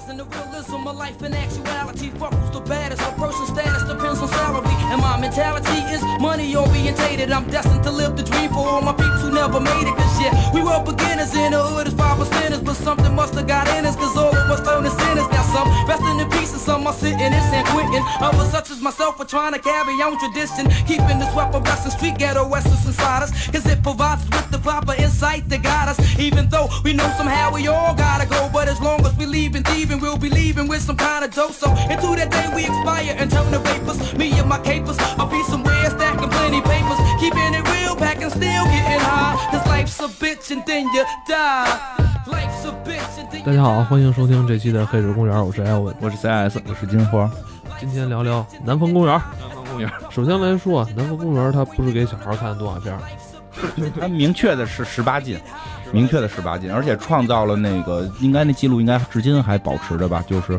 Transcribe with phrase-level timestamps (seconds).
[0.00, 2.10] Analyzing the realism of life and actuality.
[2.10, 3.02] Fuck who's the baddest?
[3.02, 4.74] A person's status depends on salary.
[4.92, 7.30] And my mentality is money orientated.
[7.30, 8.92] I'm destined to live the dream for all my
[9.30, 9.94] never made it.
[9.96, 12.64] Cause yeah, we were beginners in the hood as five percenters.
[12.64, 13.96] But something must have got in us.
[13.96, 15.28] Cause all of us turned to sinners.
[15.30, 18.02] Now some resting in peace and some are sitting in San Quentin.
[18.20, 20.70] Others such as myself are trying to carry on tradition.
[20.86, 23.30] Keeping this weapon wrestling street ghetto essence inside us.
[23.48, 25.98] Cause it provides us with the proper insight to got us.
[26.18, 28.50] Even though we know somehow we all gotta go.
[28.52, 31.52] But as long as we leaving thieving, we'll be leaving with some kind of dope.
[31.52, 34.14] So into that day we expire and turn to vapors.
[34.16, 36.98] Me and my capers, I'll be somewhere stacking plenty papers.
[37.20, 39.19] Keeping it real, packing still getting high.
[39.20, 41.78] Cause life's a bitch and then you die.
[42.26, 45.94] Life's a bitch and then 大家好，欢迎收听这期的《黑水公园》，我是艾文。
[46.00, 47.30] 我是 CS，我是金花。
[47.78, 49.20] 今天聊聊南方公园。
[49.38, 52.98] 南方公园，首先来说啊，南方公园它不是给小孩看的动画片，
[54.00, 55.38] 它明确的是十八禁，
[55.92, 60.58] 明确的十八禁，而且创造了那个应该那记录应该至今还保持着吧，就是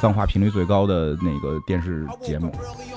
[0.00, 2.50] 脏话频率最高的那个电视节目。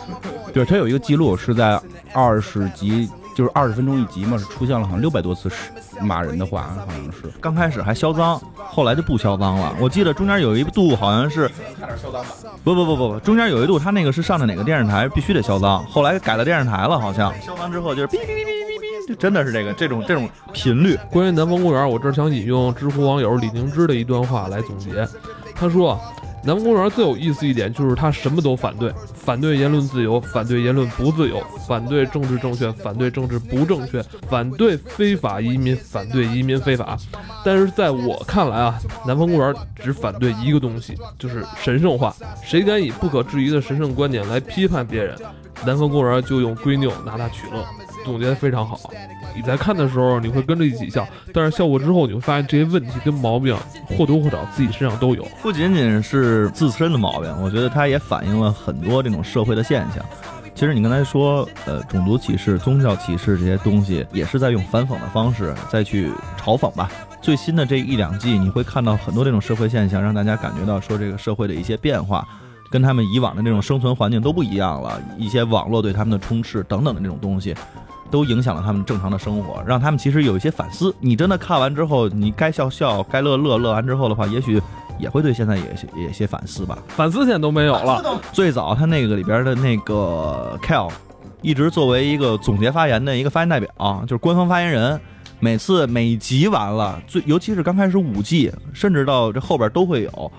[0.54, 1.78] 对，它有一个记录是在
[2.14, 3.10] 二十集，
[3.42, 7.24] 就是二十分钟一集嘛，是出现了好像六百多次是骂人的话，好像是。
[7.42, 9.76] 刚开始还销赃，后来就不销赃了。
[9.80, 11.50] 我记得中间有一度好像是，
[12.64, 20.96] 不不不不不，中间有一度他那个是上的哪个电视台必须得销赃，后来改了电视台了，好像销赃之后就是哔哔哔哔哔哔，就真的是这个这种这种频率。
[21.10, 25.08] 关于南方公园，我这儿想引用知乎网友李宁芝的一段话来总结。
[25.56, 26.00] 他说啊，
[26.44, 36.98] 南方公园最有意思一点就是他什么都反对，反对言论自由，反对言论不自由，反对政治正确，反对政治不正确，反对非法移民，反对移民非法。
[37.46, 42.16] 但是在我看来啊，南方公园只反对一个东西，就是神圣化。
[42.44, 45.16] 谁敢以不可质疑的神圣观点来批判别人，
[45.66, 47.64] 南方公园就用归咎拿他取乐。
[48.04, 48.80] 总结得非常好。
[49.36, 53.56] 你在看的时候，你会跟着一起笑，但是笑过之后，你会发现这些问题跟毛病
[53.98, 55.26] 或多或少自己身上都有。
[55.42, 60.06] 不仅仅是自身的毛病，我觉得它也反映了很多这种社会的现象。
[60.54, 66.92] 其实你刚才说，呃，种族歧视、宗教歧视这些东西，也是在用反讽的方式再去嘲讽吧。
[67.22, 72.28] 最新的这一两季，你会看到很多这种社会现象，让大家感觉到说这个社会的一些变化，
[72.70, 75.02] 跟他们以往的这种生存环境都不一样了。
[75.18, 77.56] 一些网络对他们的充斥等等的这种东西。
[78.12, 80.94] 都影响了他们正常的生活，让他们其实有一些反思。
[81.00, 84.62] 你真的看完之后，你该笑笑，该乐乐，乐完之后的话，也许
[85.00, 85.64] 也会对现在也
[85.96, 86.78] 也有些反思吧。
[86.90, 88.22] 反思现在都没有了。
[88.34, 90.92] 最早他那个里边的那个 Kel，
[91.42, 95.00] 一直作为一个总结发言的一个发言代表，就是官方发言人。
[95.40, 100.32] 每次每集完了，最尤其是刚开始五季，甚至到这后边都会有。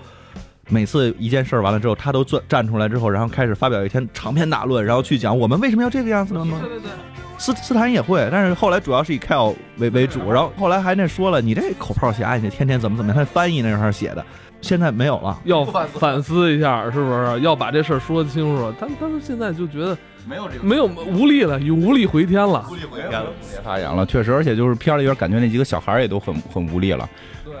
[0.73, 6.43] 每次一件事完了之后，他都站站出来之后，然后开始发表一篇长篇大论，然后去讲我们为什么要这个样子呢？
[6.59, 6.89] 对对对。
[7.37, 13.17] 斯斯坦也会，但是后来主要是以 Kyle 为为主，然后后来还那说了，你这口炮侠，你天天怎么怎么样？
[13.17, 14.25] 他翻译那上写的，
[14.61, 17.39] 现在没有了，要反思一下，是不是？
[17.41, 18.73] 要把这事儿说清楚。
[18.79, 27.09] 他他们现在就觉得没有这个没有无力了，有无力回天了，无力回天了，别发言了，确实，而且就是片里边感觉那几个小孩也都很很无力了，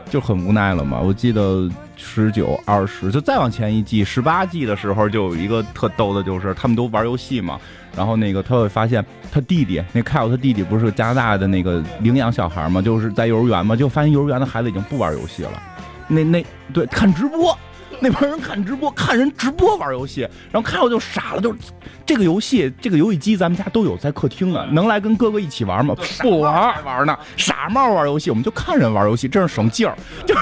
[0.09, 0.99] 就很无奈了嘛。
[0.99, 7.59] 我记得十九、二十，就再往前一季十八季的时候，就有一个特逗的，就是他们都玩游戏嘛。
[7.95, 15.61] 然后那个他会发现他弟弟，那凯尔他弟弟不是加拿大的那个领养小孩嘛，就是在幼儿园嘛，就发现幼儿园的孩子已经不玩游戏了，
[16.07, 17.55] 那那对看直播，
[17.99, 20.21] 那帮人看直播，看人直播玩游戏，
[20.51, 21.59] 然后看我就傻了，就是
[22.05, 25.95] 这个游戏这个游戏机咱们家都有在客厅啊，能来跟哥哥一起玩吗？
[26.19, 29.95] 不玩玩呢，傻帽玩游戏，我们就看人玩游戏，真是省劲儿。
[30.25, 30.35] 就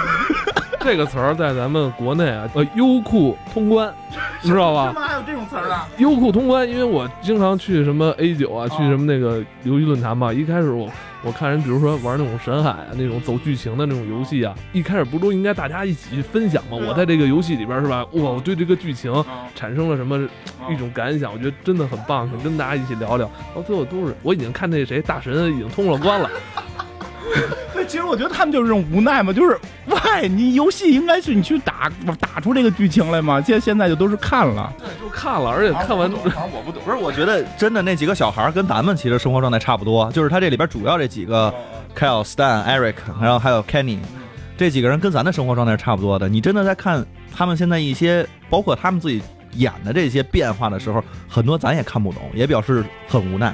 [0.79, 3.93] 这个词儿在咱们国内啊，呃，优酷通关，
[4.41, 4.87] 你知道吧？
[4.87, 5.87] 怎么还有这种词儿啊？
[5.97, 10.33] 优酷通关，因为我经常去什么 A 九啊，去什么那个游戏论坛嘛。
[10.33, 10.89] 一开始我
[11.23, 16.71] 我看人，比如说玩那种神海啊，那种走剧情的那种游戏啊，一开始不都应该大家一起去分享吗？
[16.71, 18.03] 我在这个游戏里边是吧？
[18.13, 19.13] 哇，我对这个剧情
[19.53, 20.27] 产生了什么
[20.69, 21.31] 一种感想？
[21.31, 23.29] 我觉得真的很棒，想跟大家一起聊聊。
[23.55, 26.29] 到最后都是我已经看那谁大神已经通了关了。
[27.91, 36.17] 对，其实我觉得他们就是这种无奈嘛，就是喂，你游戏应该是你去打打出这个剧情来嘛，现现在就都是看了，对，就看了，而且看完我
[36.65, 41.53] 不懂， 不是，我觉得真的那几个小孩跟咱们其实生活状态差不多，就是他这里边主要这几个
[41.97, 43.99] ，Kyle、Stan、Eric，然后还有 Kenny，
[44.57, 46.29] 这几个人跟咱的生活状态是差不多的。
[46.29, 47.05] 你真的在看
[47.35, 49.21] 他们现在一些，包括他们自己
[49.55, 53.53] 演的这些变化的时候，很多咱也看不懂，也表示很无奈。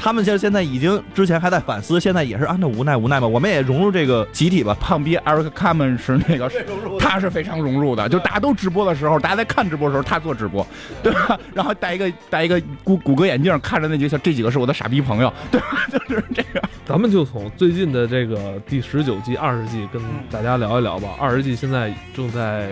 [0.00, 3.26] 他们现现在已经之前还在反思，现在也是按照无奈无奈吧。
[3.26, 4.74] 我们也融入这个集体吧。
[4.80, 6.48] 胖逼 Eric c a m e n 是那个，
[7.00, 8.08] 他是非常融入的。
[8.08, 10.66] 就大家都直播的时候，大家在看直播的时候，他做直播，
[11.02, 11.38] 对吧？
[11.52, 15.86] 然后戴一个戴一个谷谷歌眼镜，看着那几个这几个是我的傻逼朋友， 对吧？
[15.90, 16.62] 就是这个。
[16.86, 20.00] 咱们就从最近的这个第十九季、二十季跟
[20.30, 21.08] 大家聊一聊吧。
[21.18, 22.70] 二十季现在正在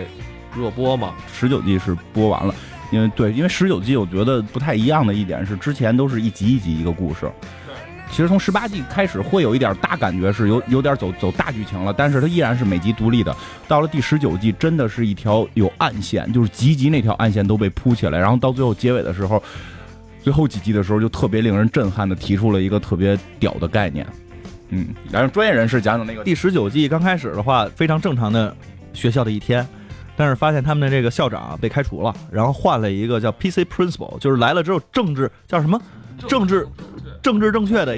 [0.55, 1.13] 热播嘛。
[1.31, 2.55] 十九季是播完了，
[2.91, 7.29] 因为对，因为十九季我觉得不太一样的一点是，之前都是一集一集一个故事。
[8.09, 13.35] 其实从十八季开始会有一点大感觉是有有点走走大剧情了，但是它依然是每集独立的。
[13.67, 19.43] 到了第十九季，真的是一条有暗线，就是集集那条暗线都被铺起来，然后到最后结尾的时候，
[20.23, 24.07] 最后几集的时候就特别令人震撼的提出了一个特别屌的概念。
[24.69, 28.55] 嗯，然后专业人士讲讲那个第十九季刚开始的话，非常正常的
[28.93, 29.67] 学校的一天，
[30.17, 35.79] 但是发现他们的这个校长被开除了，然后换了一个叫 PC Principal，就是来了之后政治叫什么？
[36.27, 36.67] 政治
[37.21, 37.85] 政治正确。
[37.85, 37.95] 的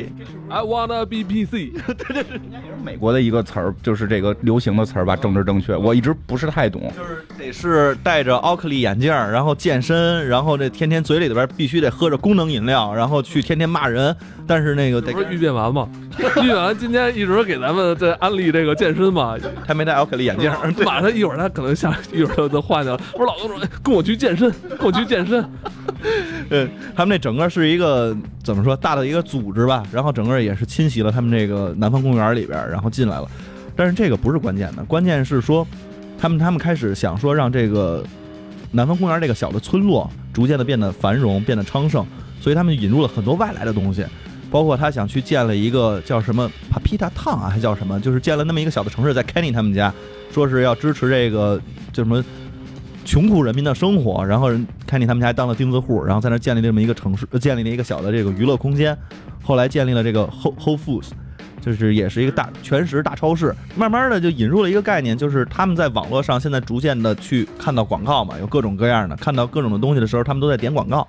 [0.49, 2.39] I wanna be PC，对对对
[2.83, 6.81] 美国的一个词儿，就是这个流行的词儿吧，政治正确，我一直不是太懂。
[6.97, 14.13] 就是得是戴着奥克利眼镜，然后健身，然后这天天嘴里边必须得喝着功能饮料，然后去天天骂人，
[14.49, 15.87] 但是那个得不是遇变完吗？
[16.17, 22.99] 遇变完今天一直给咱们在安利这个健身嘛，还没戴奥克利眼镜儿，马上一会儿他可能下一会儿他就换去了。
[23.13, 25.47] 我说老公说跟我去健身，跟我去健身。
[26.49, 26.67] 嗯，
[26.97, 33.29] 他们那整个是一个怎么说大的一个组织吧，然后整个也是侵袭了他们这个南方公园里边，然后进来了。
[33.75, 35.65] 但是这个不是关键的，关键是说
[36.17, 38.03] 他们他们开始想说让这个
[38.71, 42.03] 南方公园这个小的村落逐渐的变得繁荣，变得昌盛，
[42.41, 44.03] 所以他们引入了很多外来的东西，
[44.51, 49.93] 包括他想去建了一个叫什么 Papita Town 啊，还叫什么，就是建了那么一个小的城市，在 Kenny 他们家，
[50.31, 51.59] 说是要支持这个
[51.93, 52.23] 叫什么。
[53.05, 58.95] 穷苦人民的生活，然后人 Kenny 他们家当了钉子户，然后在那建立这么一个城市，建立了一个小的这个娱乐空间，
[59.41, 61.07] 后来建立了这个 Whole Whole Foods，
[61.59, 71.07] 就是也是一个大全食大超市，慢慢的就引入了一个概念，就是他们在网络上现在逐渐的去看到广告嘛，有各种各样的，看到各种的东西的时候，他们都在点广告。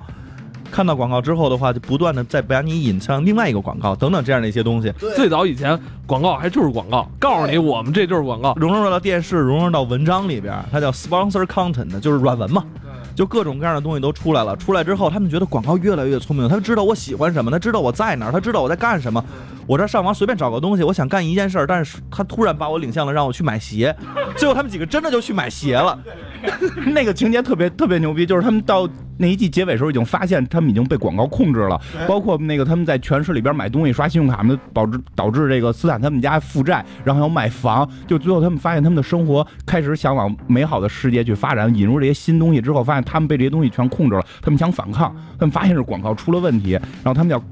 [0.71, 8.55] 看到广告之后的话，就不断的再把你引向另外一个广告，等等这样的一些东西，最早以前广告还就是广告，告诉你我们这就是广告。
[8.55, 12.65] 融入到电视，融入到文章里边，它叫 sponsor content，就是软文嘛。
[13.13, 14.57] 就各种各样的东西都出来了。
[14.57, 19.23] 出来之后，他们觉得广告越来越聪明，他知道我喜欢什么，他知道我在哪儿，他知道我在干什么。
[19.67, 23.95] 我这上网随便找个东西，我想干一件事儿，但是他突然把我领向了让我去买鞋。
[24.39, 25.99] 最后他们几个真的就去买鞋了。
[26.93, 28.89] 那个情节特别特别牛逼，就是他们到
[29.19, 47.43] 那一季结尾时候已经发现他们已经被广告控制了，包括那个他们在全市里边买东西刷信用卡们，导致导致这个斯坦他们家负债，然后要卖房，就最后他们发现他们的生活开始想往美好的世界去发展，引入这些新东西之后，发现他们被这些东西全控制了，他们想反抗，他们发现是广告出了问题，然后他们要。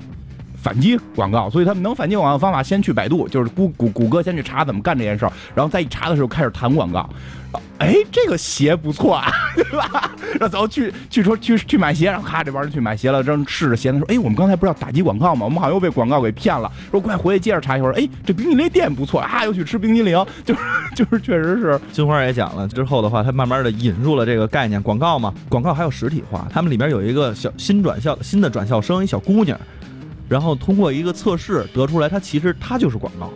[0.61, 7.09] 反击广告，所以他们能反击广告的方法，先去百度，就是谷谷谷歌先去查怎么干这件事儿，然后再一查的时候开始谈广告。
[7.79, 10.11] 哎，这个鞋不错啊， 对吧？
[10.33, 15.47] 然后走去去说去去买鞋，然后咔这帮人去买鞋了，正试着鞋呢，说哎，我们刚才不是要打击广告吗？
[15.47, 16.71] 我们好像又被广告给骗了。
[16.91, 20.61] 说快回去接着查一会儿，哎，这冰淇淋店不错啊，又去吃冰激凌，就是
[20.95, 21.81] 就是确实是。
[21.93, 26.47] 金花也讲了之后的话，他慢慢的引入了这个概念，广告嘛，广告还有实体化。
[26.53, 29.59] 他们里边有一个小新转校新的转校生，一小姑娘。
[30.29, 33.33] 然后通过一个测试得出来，它其实它就是广告，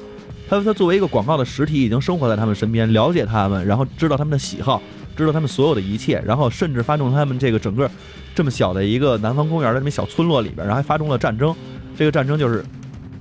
[0.48, 4.82] 它它作为一个广告的实体，已经生活在他们身边，了解他们，然后知道他们的喜好，
[5.16, 7.90] 知道他们所有的一切，然后甚至发动他们这个整个
[8.34, 11.54] 这么小的一个南方公园的这么小村落里边，然后还发动了战争。
[11.96, 12.64] 这个战争就是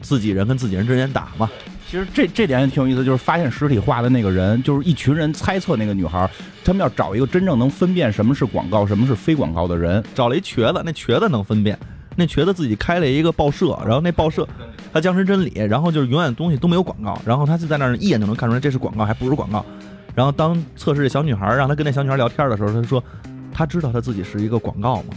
[0.01, 1.49] 自己人跟自己人之间打嘛。
[1.89, 6.29] 其实这这点也挺有意思，就是发现实体化的那个人，就是一群人猜测那个女孩，
[6.63, 11.77] 他们要找一个真正能分辨什么是广告，什么是非广告的人，找了一瘸子，那瘸子能分辨。
[12.15, 14.47] 那瘸子自己开了一个报社，然后那报社
[14.93, 19.65] 他僵尸真理，然后就是永远东西都没有广告，然后他就在那儿一眼就能看出来这是广告还不是广告。
[20.13, 23.03] 然后当测试这小女孩让他跟那小女孩聊天的时候，他说
[23.53, 25.13] 他知道他自己是一个广告吗？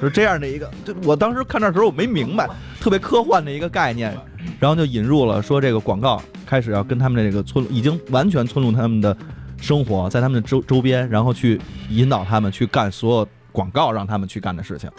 [0.00, 2.48] 是这样的一个，就我当时看这时候我没明白，
[2.80, 4.16] 特别科幻的一个概念，
[4.58, 9.16] 然后就引入了说这个广告开始要跟他们的这个村已经完全村入他们的
[9.60, 14.90] 生活，在他们的周周边，然后去引导他们去干所有广告让他们去干的事情。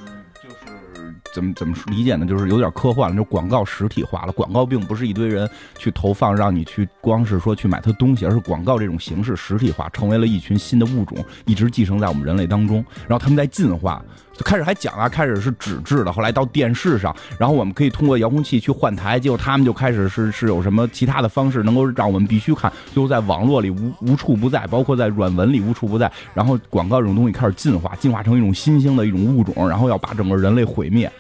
[1.34, 2.26] 怎么怎么理解呢？
[2.26, 4.32] 就是有点科幻了，就广告实体化了。
[4.32, 12.84] 广告并不是一堆人去投放，让你去光是说去买它东西，而是广告这种形式实体化，成为了一群新的物种，一直寄生在我们人类当中。
[13.08, 14.04] 然后他们在进化。
[14.40, 31.12] 就开始还讲啊，开始是纸质的，后来到电视上，然后我们可以通过遥控器去换台，结果他们就开始是是有什么其他的方式能够让我们必须看，最后在网络里无无处不在，包括在软文里无处不在，然后广告这种东西开始进化，进化成一种新兴的一种物种，然后要把整个人类毁灭。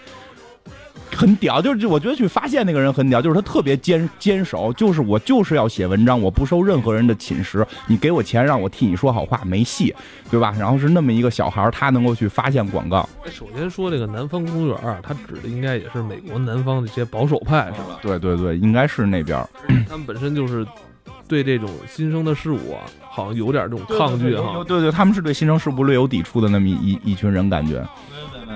[1.16, 9.94] 很屌，就是我觉得去发现那个人很屌，就是他特别坚坚守，就是我就是要写文章，我不受任何人的侵蚀，你给我钱让我替你说好话没戏，
[10.30, 10.56] 对吧？
[10.58, 13.08] 然后是那么一个小孩，他能够去发现广告。
[13.30, 18.00] 首先说这个南方公园啊，它指的应该也是美国南方的一些保守派，是吧？
[18.02, 19.46] 对对对，应该是那边。
[19.90, 20.66] 他们本身就是
[21.28, 24.64] 对这种新生的事物啊，好像有点这种抗拒哈。
[24.68, 27.84] 对对，他们是对新生事物略有抵触的那么一一一群人，感觉。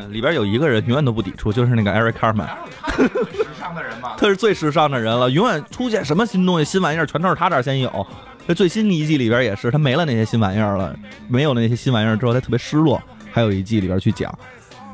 [0.10, 2.48] 里边有一个人永远都不抵触，就是那个 Eric Carmen，
[2.96, 8.08] 时尚的人嘛， 他是最时尚的人了，永远出现什么新东西、新玩意儿，全都是他这儿先有。
[8.48, 10.94] 这最新的一季里边也是，他没了那些新玩意儿了，
[11.30, 13.02] 没有那些新玩意儿之后，他特别失落。
[13.32, 14.32] 还有一季里边去讲，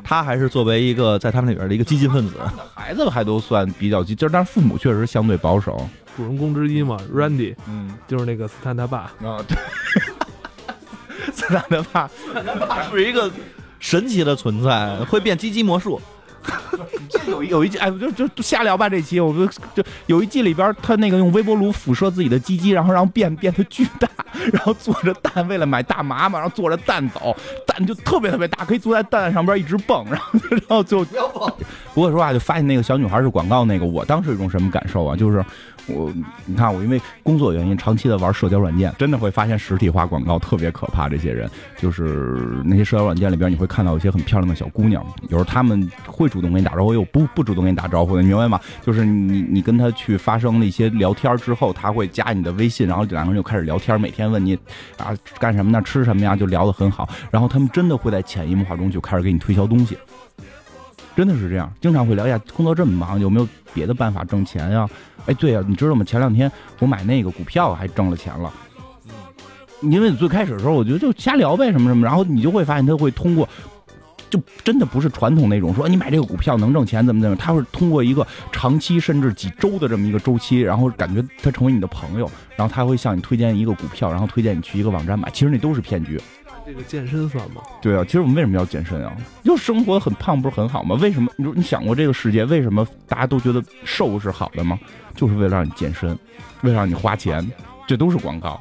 [0.02, 2.36] 他还是作为一个在他们里边的一个激进分子，
[2.74, 5.88] 孩子还都算比较激，就是但是父母确实相对保守。
[6.16, 9.56] 主人公之一嘛，Randy，嗯，就是那个斯坦他爸啊，对，
[11.34, 13.30] 斯坦他爸，斯坦他爸是一个
[13.80, 16.00] 神奇的存在，会变鸡鸡魔术。
[17.28, 18.88] 有有一季，哎，就就瞎聊吧。
[18.88, 24.08] 这期我就就有一季里边，他那个用微波炉辐射自己的鸡鸡，然后让变变得巨大，
[24.52, 31.52] 然后坐着蛋，为了买大麻嘛，然后坐着蛋走，蛋就特别特别大，可以坐在蛋上边一直蹦，然后然后就不要蹦。
[31.94, 35.16] 不过说话就发现那个小女孩是广告那个，我当时有一种什么感受啊？
[35.16, 35.44] 就是。
[35.86, 36.12] 我
[36.44, 41.08] 你看，我因为工作原因，长期的玩社交软件，真的会发现实体化广告特别可怕。
[41.08, 48.58] 这些人就是那些社交软件里边，你会看到一些很漂亮的小姑娘，有时候他们会主动跟你打招呼，又不不主动跟你打招呼的，你明白吗？
[48.82, 54.56] 就是你你跟他去发生了一些聊天之后，他会加你的微信，然后两个人就开始聊天，每天问你
[54.96, 57.06] 啊干什么呢，吃什么呀，就聊得很好。
[57.30, 59.98] 然后他们真的会在潜移默化中就开始给你推销东西，
[61.16, 64.88] 真的是这样，经常会聊一下工作这么忙，有没有别的办法挣钱呀？
[65.26, 66.02] 哎，对呀，你知道吗？
[66.04, 68.52] 前两天我买那个股票还挣了钱了。
[69.04, 73.46] 嗯，因为最开始的时候，我觉得就瞎聊呗，什么什么，然后你就会发现他会通过，
[74.30, 86.20] 就真的不是传统那种说你买这个股票能挣钱怎么怎么，他会通过一个长期甚至几周的这么一个周期，然后感觉他成为你的朋友，然后他会向你推荐一个股票，然后推荐你去一个网站买，其实那都是骗局。
[86.64, 87.62] 这个健身算吗？
[87.82, 89.12] 对啊，其实我们为什么要健身啊？
[89.42, 90.96] 就生活很胖不是很好吗？
[91.00, 91.32] 为什么？
[91.36, 94.78] 你说你想过这个世界为什么大家都觉得瘦是好的吗？
[95.16, 96.10] 就是为了让你健身，
[96.62, 97.44] 为了让你花钱，
[97.88, 98.60] 这都是广告。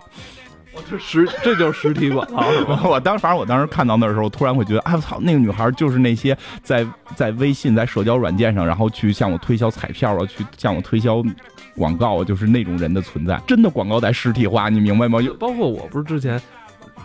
[0.74, 2.44] 我这实这就是实体广告。
[2.90, 6.86] 我当反正我当时看到那时候，突然会觉得，哎我操，那个女孩就是那些在
[7.16, 11.24] 在微信在社交软件上，然后去向我推销彩票啊，去向我推销
[11.76, 13.42] 广告，就是那种人的存在。
[13.48, 15.20] 真的广告在实体化，你明白吗？
[15.40, 16.42] 包括我不是之前。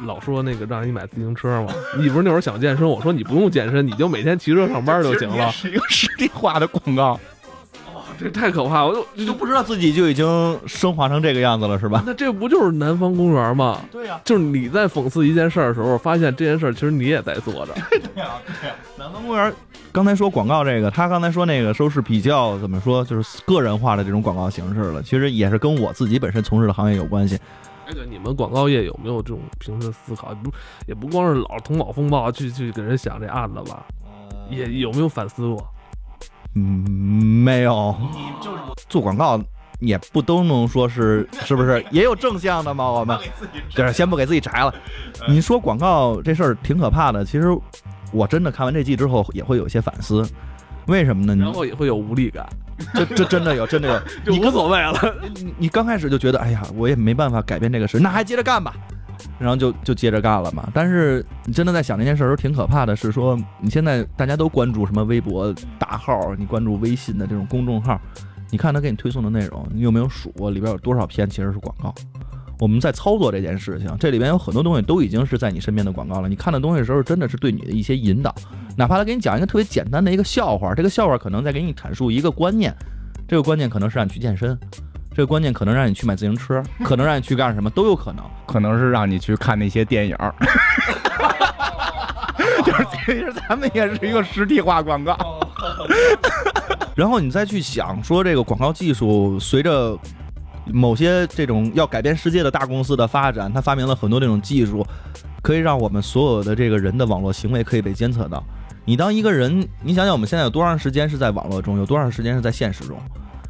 [0.06, 2.84] 老说那个让你买自行车吗，你不是那会儿想健身？
[2.84, 5.48] 我说你不用健身，你就每天骑车上班就行了。
[5.52, 7.20] 是一个实体化的广告，哇，
[8.24, 8.82] 这太可怕！
[8.86, 12.02] 我就你都不知道自己就已经升华成这个样子了，是吧？
[12.06, 13.82] 那这不就是南方公园吗？
[13.92, 17.74] 对呀，就是你在讽刺一件事儿的时候，发现这件事儿其实你也在做着。
[17.90, 18.30] 对呀，
[18.62, 18.74] 对呀。
[18.96, 19.52] 南方公园
[19.92, 25.02] 刚才说广告这个，他刚才说那个都是比较怎么说，就是个人化的这种广告形式了。
[25.02, 27.38] 其实也是跟我自己本身从事的行业有关系。
[27.86, 30.34] 哎，对，你们广告业有没有这种平时思考？
[30.36, 30.50] 不，
[30.86, 33.84] 也不光是老头脑风暴去去给人想这案子吧？
[34.48, 35.62] 也有没有反思过？
[36.54, 37.94] 嗯，没有。
[38.12, 38.58] 你就是
[38.88, 39.40] 做广告，
[39.80, 41.84] 也不都能说是是不是？
[41.90, 42.90] 也有正向的吗？
[42.90, 43.18] 我们
[43.70, 44.74] 就是先不给自己摘了。
[45.28, 47.24] 你说广告这事儿挺可怕的。
[47.24, 47.48] 其实
[48.12, 50.26] 我真的看完这季之后，也会有一些反思。
[50.86, 51.34] 为什么呢？
[51.42, 52.46] 然后也会有无力感。
[52.92, 55.14] 这这真的有，真的有， 你无所谓了。
[55.34, 58.74] 你你刚开始就觉得，哎呀，我也没办法改变这个事，那还接着干吧，
[59.38, 60.68] 然后就就接着干了嘛。
[60.72, 62.94] 但是你真的在想这件事的时候，挺可怕的。
[62.96, 68.00] 是说你现在大家都关注什么微博大号，你关注微信的这种公众号，
[68.50, 71.94] 你看他给你推送的内容，你有没有数过里边有多少篇其实是广告？
[72.60, 76.28] 我们在操作这件事情，这里边有很多东西都已经是在你身边的广告了。
[76.28, 78.32] 你看的东西时候，真的是对你的一些引导。
[78.76, 82.72] 哪怕他给你讲一个特别简单的一个笑话，这个笑话可能在给你阐述一个观念，
[83.26, 84.56] 这个观念可能是让你去健身，
[85.14, 90.16] 这个观念可能让你去买自行车，可能让你去干什么都有可能，可能是让你去看那些电影。
[92.64, 95.16] 就是其实咱们也是一个实体化广告。
[96.96, 99.98] 然后你再去想说这个广告技术随着。
[100.72, 104.82] 某些这种要改变世界的大公司的发展，它发明了很多这种技术，
[105.42, 108.42] 可以让我们所有的这个人的网络行为可以被监测到。
[108.86, 112.96] 你当一个人，你想想我们现在有多长时间是在网络中，有多长时间是在现实中？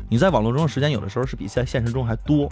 [0.08, 2.48] 你在网络中的时间有的时候是比在现实中还多。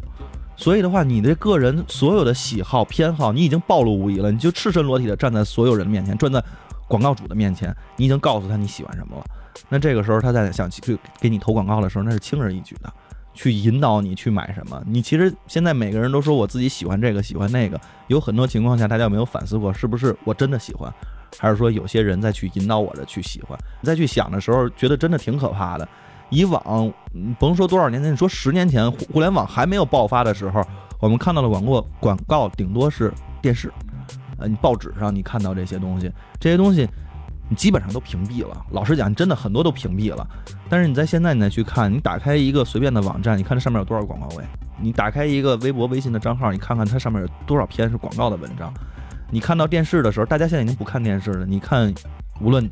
[0.56, 4.30] 所以的话，你的个人所有的喜好偏好，你已经暴露无遗了。
[4.30, 6.42] 你就赤身裸体的站在所有人面前，站在
[6.86, 9.24] 广告主的面前，你已经告诉他你喜欢什么了。
[9.68, 12.92] 那这个时候他在想去给你投广告的时候，那是轻而易举的。
[13.34, 14.82] 去引导你去买什么？
[14.86, 20.92] 你其实现在每个人都说我自己喜欢这个喜欢那个，有很多情况下大家有没有反思过，是不是我真的喜欢，
[21.38, 23.58] 还是说有些人在去引导我的去喜欢？
[23.80, 25.88] 你再去想的时候，觉得真的挺可怕的。
[26.32, 26.92] 以往
[27.38, 30.66] 甭说多少年前，你说十年前互联网还没有爆发的时候，
[30.98, 33.72] 我们看到的广告广告顶多是电视，
[34.38, 36.10] 呃，你报纸上你看到这些东西，
[36.40, 36.88] 这些东西。
[37.48, 38.64] 你基本上都屏蔽了。
[38.70, 40.26] 老实讲，真的很多都屏蔽了。
[40.70, 44.44] 但是你在现在你再去看，你打开一个随便的网站，你看这上面有多少广告位？
[44.80, 48.72] 你打开一个微博、微信的账号，你看看它上面有多少篇是广告的文章。
[49.28, 51.44] 你看到电视的时候，大家现在已经不看电视了。
[51.44, 51.92] 你看，
[52.40, 52.66] 无论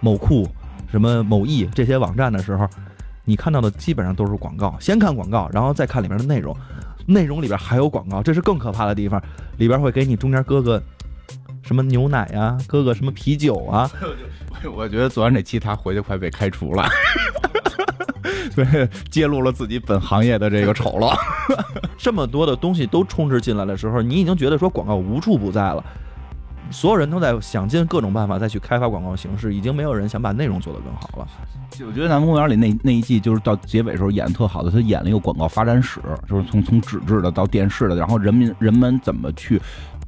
[0.00, 0.48] 某库、
[0.90, 2.68] 什么某易这些网站的时候，
[3.24, 4.76] 你看到的基本上都是广告。
[4.80, 6.56] 先看广告，然后再看里面的内容，
[7.06, 9.22] 内容里边还有广告，这是更可怕的地方。
[9.58, 10.82] 里边会给你中间搁个
[11.62, 13.90] 什么牛奶啊，搁个什么啤酒啊。
[14.74, 16.88] 我觉得做完这期他回去快被开除了。
[18.56, 21.14] 对，揭露了自己本行业的这个丑陋。
[21.96, 25.84] 这么多的东西都充斥进来的时候，你已经觉得说广告无处不在了，
[26.70, 31.26] 所有人都在想尽各种办法再去开发广告形式，已经没有人想把内容做得更好了。
[31.86, 39.60] 我觉得《南方公园》里那那一季就是到结尾时候演的特好的，他演了一个广告发展史，就是从从纸质的到电视的，然后人民人们怎么去。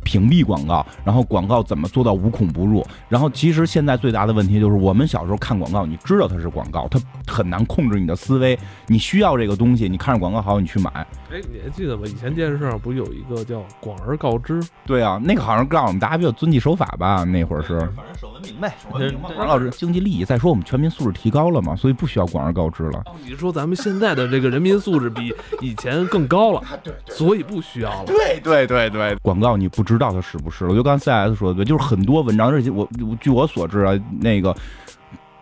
[0.03, 2.83] 屏蔽广告，然后广告怎么做到无孔不入？
[3.07, 6.99] 然后其实现在最大的问题就是，我们小时候看广告，你知道它是广告，它
[7.31, 8.59] 很难控制你的思维。
[8.87, 10.91] 你需要这个东西，你看着广告好，你去买。
[11.31, 12.05] 哎，你还记得吗？
[12.07, 14.59] 以前电视上不是有一个叫“广而告之”？
[14.87, 17.25] 对啊，那个好像告诉我们大家比较遵纪守法吧？
[17.25, 19.21] 那会儿是，反正守文明呗，守文明。
[19.21, 20.25] 广而告之，经济利益。
[20.25, 23.03] 再说我们全民素质提高了嘛，所以不需要广而告之了。
[23.25, 28.05] 你说咱们现在的这个人民素质比以前更高了， 对，所以不需要了。
[28.07, 30.67] 对对对对，广告你不知道它是不是？
[30.67, 32.89] 我就刚才 CS 说的对，就是很多文章，而且我
[33.21, 34.55] 据我所知啊，那个，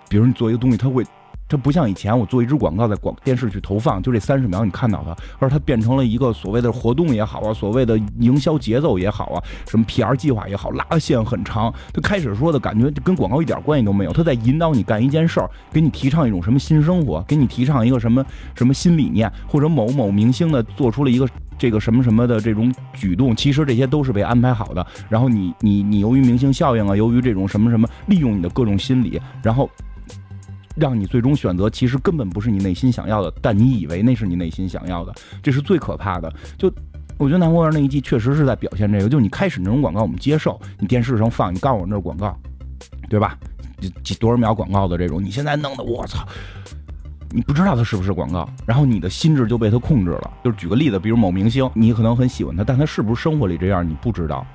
[0.09, 1.05] 比如你做一个东西，它会。
[1.49, 11.73] 它不像以前，我做一支广告在广电视去投放，就这三十秒你看到它，而它变成了一个所谓的活动也好啊，所谓的营销节奏也好啊，什么 PR 计划也好，拉的线很长。
[11.93, 18.25] 它开始说的感觉跟广告一点关系都没有，它在引导你干一件事儿，给你提倡一种什么新生活，给你提倡一个什么
[18.55, 21.27] 什么新理念，或者某某明星的做出了一个
[21.59, 24.87] 这个什么什么的这种举动，其实这些都是被安排好的。
[25.09, 29.69] 然后你你你由于明星效应啊，由于这种什么什么，利用你的各种心理，然后。
[30.81, 36.33] 让你最终选择，其实根本不是你内心想要的，但你以为那是你内心想要的，这是最可怕的。
[36.57, 36.73] 就
[37.19, 42.39] 我觉得《南国园》那一季确实是在表现这个，就你开始那种广告我们接受，你电视上放，你告诉我那是广告，
[43.09, 43.37] 对吧？
[44.03, 46.27] 几多少秒广告的这种，你现在弄的，我操！
[47.31, 50.31] 你不知道它是不是广告，然后你的心智就被它控制了。
[50.43, 54.47] 就是举个例子，比如某明星，你可能很喜欢他，但他是不是生活里这样，你不知道。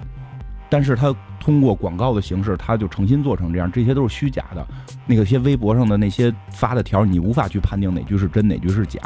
[0.73, 4.67] 但是他通过广告的形式，他就诚心做成这样，这些都是虚假的。
[5.05, 8.99] 那个些微博上的那些发的条，你无法去判定哪句是真，哪句是假，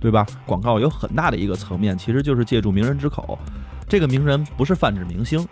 [0.00, 0.24] 对吧？
[0.46, 3.36] 广告有很大的一个层面，其实就是借助名人之口。
[3.88, 5.44] 这个名人不是泛指明星。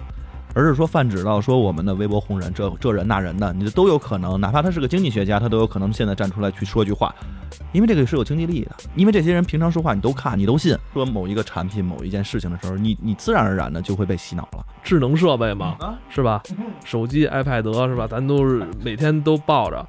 [0.55, 7.15] 而是说泛指到说我们的微博红人，这这人那人的，你都有可能，哪怕他是个经济学家，他都有可能现在站出来去说句话，
[7.73, 8.73] 因为这个是有经济利益的。
[8.95, 14.65] 因为这些人平常说话你都看，你都信，说某一个产品、某一件事情的时候，你你自然而然的就会被洗脑了。
[14.83, 15.77] 智能设备嘛，
[16.09, 16.43] 是吧？
[16.85, 18.07] 手机、iPad 是吧？
[18.07, 19.87] 咱都是每天都抱着。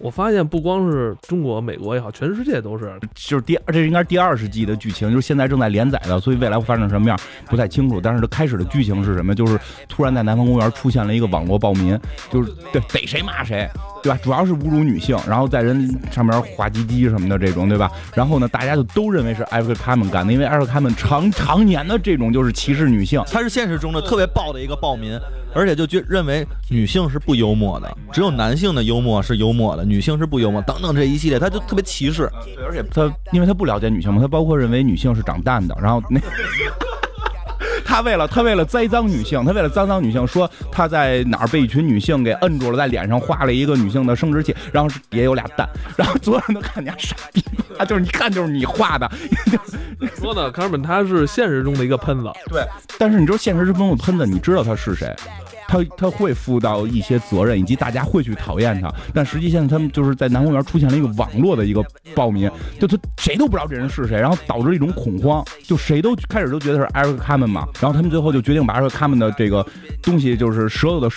[0.00, 8.00] 我发现不光是中国、美国也好，全世界都是，就是第这应该是第二十季的剧情，就是现在正在连载的，所以未来会发生什么样不太清楚。
[8.00, 9.34] 但是它开始的剧情是什么？
[9.34, 11.98] 就是突然在南方公园出现了一个网络暴民，
[12.30, 13.68] 就是对逮谁骂谁，
[14.02, 14.18] 对吧？
[14.22, 17.90] 主要是侮辱女性，然后在人上面滑唧唧什么的这种，对吧？
[18.14, 25.18] 然后呢，大家就都认为是艾瑞克他们干的，因为艾瑞克他们常常年的这种就是歧视女性，他是现实中的特别暴的一个暴民。
[25.54, 32.30] 而且就觉认为女性是不幽默的，只有男性的幽默是幽默的，女性是不幽默，等等这一系列，他就特别歧视。
[32.44, 36.20] 对，而且他因为他不了解女性嘛，他包括认为女性是长蛋的，然后那
[37.84, 47.44] 他为了他为了栽赃女性，他为了栽赃女性，说他在哪儿被一群女性给摁住了，在脸上画了一个女性的生殖器，然后也有俩蛋，然后所有人都看见傻逼，
[47.78, 49.08] 他就是一看就是你画的。
[50.16, 52.30] 说呢，哥们，他是现实中的一个喷子。
[52.48, 52.64] 对，
[52.98, 55.14] 但是你知道现实中的喷子，你知道他是谁？
[55.66, 58.92] 他他会负到一些责任，以及大家会去讨厌他。
[59.12, 67.66] 但实际现在他们就是在南公园出现了一个网络的一个暴民，就他谁都不知道这人是谁，然后导致一种恐慌，就谁都开始都觉得是艾瑞克他们嘛。
[67.80, 69.64] 然后他们最后就决定把艾瑞克他们的这个
[70.02, 71.08] 东西，就是所有的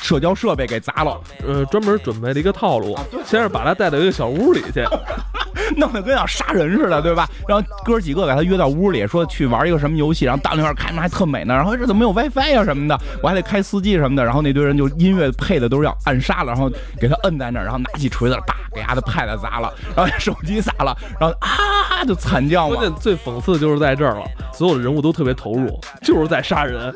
[0.00, 1.20] 社交设备给砸了。
[1.46, 4.84] 呃，专门准备了一个套路，先是把他带到一个小屋里去，
[5.76, 7.28] 弄得跟要杀人似的，对吧？
[7.46, 11.54] 然后哥几个给他约到屋里，说去玩一个什么游戏，然后到那块看着还特美呢。
[11.54, 12.98] 然后这怎么没有 WiFi 呀什么的？
[13.22, 13.90] 我还得开司机。
[13.90, 22.76] 什么的，然后那堆人就音乐配的都是要暗杀了，然后给他摁在那儿，然后拿起锤子，叭给他的 pad 砸了，然后手机砸了，然后啊就惨叫嘛。
[22.76, 26.94] 关键最讽刺的就是在这儿了，所有的人物都特别投入，就是在杀人。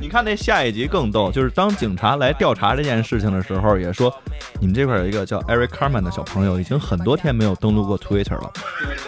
[0.00, 4.14] 你看那下一集更逗，就是当警察来调查这件事情的时候，也说
[4.60, 8.52] 你们这块有一个叫 Eric Carmen 的小朋友，已经很多天没有登录过 Twitter 了，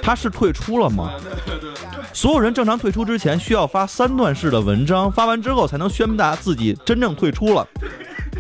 [0.03, 1.13] 他是退出了吗？
[2.13, 7.67] 所有人正常退出之前需要发三段式的文章，发完之后才能宣布大家自己真正退出了。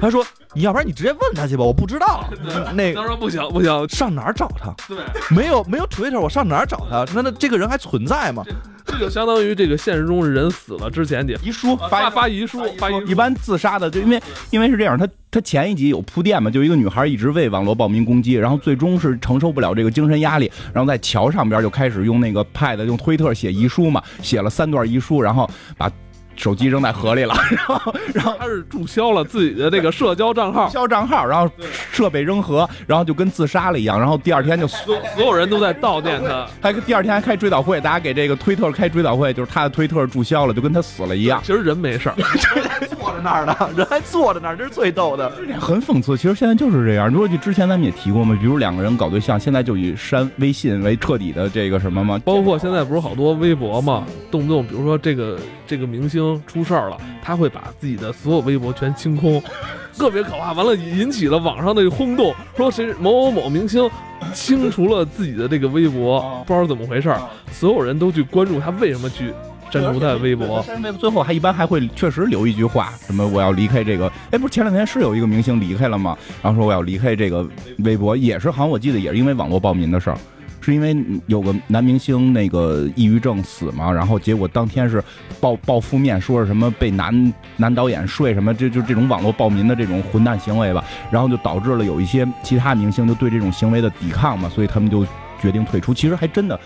[0.00, 2.28] 他说你要不然你直接问他去吧，我不知道。
[2.74, 4.74] 那他说不行不行，上哪儿找他？
[4.88, 4.98] 对，
[5.30, 7.04] 没有没有 Twitter，我上哪儿找他？
[7.14, 8.44] 那那这个人还存在吗？
[8.86, 25.90] 这就相当于这个现实中人死了之前得遗书发发遗书，发遗书一般自杀的，就因为因为是这样，他他前一集有铺垫嘛，就一个女孩一直为网络暴民攻击，然后最终是承受不了这个精神压力，然后在桥上边就开始用那个 pad 用推特写遗书嘛，写了三段遗书，然后把
[26.36, 31.50] 手机扔在河里了， 然后然后他是注销了自己的这个社交账号，消账号，然后
[31.90, 36.46] 设备扔河，然后就跟自杀了一样，然后第二天就所所有人都在悼念他。
[36.60, 41.40] 还第二天还开追悼会，大家给这个推特开追悼会，就是他的推特注销了，就跟他死了一样。
[41.42, 42.14] 其实人没事儿，
[42.98, 45.30] 坐在那儿呢，人还坐在那儿，这是最逗的。
[45.60, 47.08] 很讽刺，其实现在就是这样。
[47.08, 59.42] 如果就之前咱们也提过嘛，比如两个人搞对象，现在就以删微信为彻底的这个什么嘛，包括现在不是好多微博嘛，动不动比如说这个这个明星出事儿了，他会把自己的所有微博全清空，
[59.96, 60.52] 特别可怕。
[60.52, 63.88] 完了引起了网上的轰动，说谁某某某明星
[64.32, 67.20] 清除了自己的这个微博，不知道怎么回事儿，
[67.52, 69.32] 所有人都去关注他为什么去
[69.70, 70.62] 删除他的微博。
[70.62, 74.10] 删微博最后还一般还会确实留一句话，什么我要离开这个。
[74.30, 76.16] 哎，不是前两天是有一个明星离开了吗？
[76.42, 77.46] 然后说我要离开这个
[77.78, 80.18] 微博，也是好像我记得也是因为网络暴民的事儿。
[80.66, 80.96] 是因为
[81.28, 85.00] 有个男明星那个抑郁症死嘛，然后结果当天是
[85.40, 95.06] 报报负面，说是什么被男男导演睡什么，这就这种网络暴民的这种混蛋行为吧，然后就导致了有一些其他明星就对这种行为的抵抗嘛，所以他们就
[95.40, 95.94] 决定退出。
[95.94, 96.58] 其实还真的，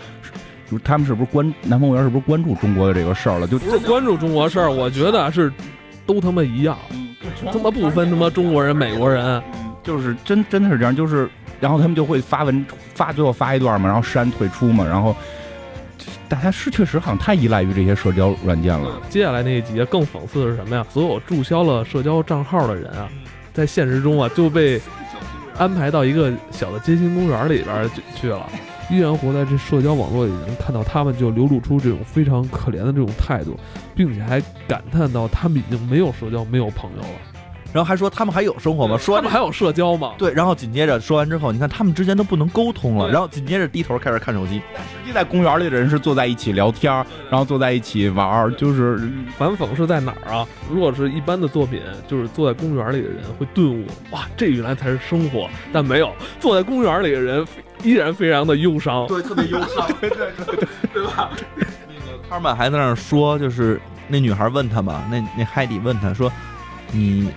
[0.67, 3.45] 就是他们是不是关南方公园是不是关注中国的这个事儿了？
[3.45, 5.53] 就不是关注中国事儿，我觉得是
[6.07, 6.75] 都他妈一样，
[7.53, 9.39] 他妈不分他妈中国人美国人，
[9.83, 11.29] 就是真真的是这样，就是
[11.61, 15.15] 然后他们就会发文发最后发一段嘛，然后删退出嘛，然后
[16.27, 18.99] 大家是确实好像太依赖于这些社交软件了。
[19.09, 20.85] 接下来那一集更讽刺的是什么呀？
[20.89, 23.07] 所有注销了社交账号的人啊，
[23.53, 24.81] 在现实中啊就被
[25.57, 28.49] 安排到一个小的街心公园里边去了。
[28.89, 33.57] 依然活在这社交网络里能，看到他们就流露出这种非常可怜的这种态度，
[33.95, 37.40] 并且还感叹到他们已经没有社交、没有朋友了。
[37.73, 38.97] 然后还说他们还有生活吗？
[38.97, 40.13] 说他们还有社交吗？
[40.17, 44.61] 对，然后紧接着说完之后，你看他们之间都不能沟通了，然后紧接着低头开始看手机。
[44.75, 50.45] 实际在公园里的人是坐在一起聊天儿，然后坐在一起玩儿，就是反讽是在哪儿啊？
[50.69, 55.49] 如果是一般的作品，就是坐在公园里的人会顿悟，哇，这原来才是生活。
[55.71, 57.45] 但没有，坐在公园里的人
[57.83, 59.07] 依然非常的忧伤。
[59.07, 59.87] 对，特别忧伤。
[59.99, 61.29] 对对对，对吧？
[61.57, 66.31] 那个卡尔曼还在那儿说，就是那女孩问他嘛，那那海底问他说
[66.91, 67.29] ：“你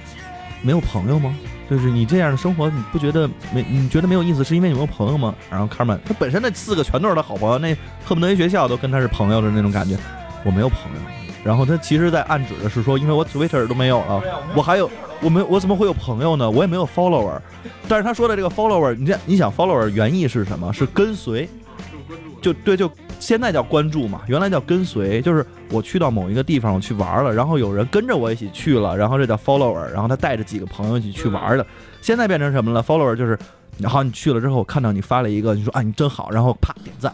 [0.64, 1.36] 没有朋友吗？
[1.70, 3.64] 就是你这样的生活，你不觉得没？
[3.70, 9.96] 你觉得没有意思，是因为你没有朋友吗？”然后卡尔曼他本身那四个全都是他好朋友，那恨不得一学校都跟他是朋友的那种感觉。
[10.44, 11.00] 我没有朋友。
[11.44, 14.22] 然后他其实在暗指的是说，因为我 Twitter 都没有了，
[14.56, 16.50] 我还有我没我怎么会有朋友呢？
[16.50, 17.38] 我也没有 follower。
[17.86, 20.72] 但是他说的这个 follower，你这你想 follower 原意是什么？
[20.72, 21.46] 是跟随，
[22.44, 31.66] 就对，就现在叫关注嘛，原来叫跟随，就是我去到某一个地方我去玩了，然后有人跟着我一起去了，然后这叫 follower，然后他带着几个朋友一起去玩的。
[32.02, 33.38] 现在变成什么了？follower 就是，
[33.78, 37.10] 然后你去了之后，看到你发了一个，你说啊你真好，然后啪点赞，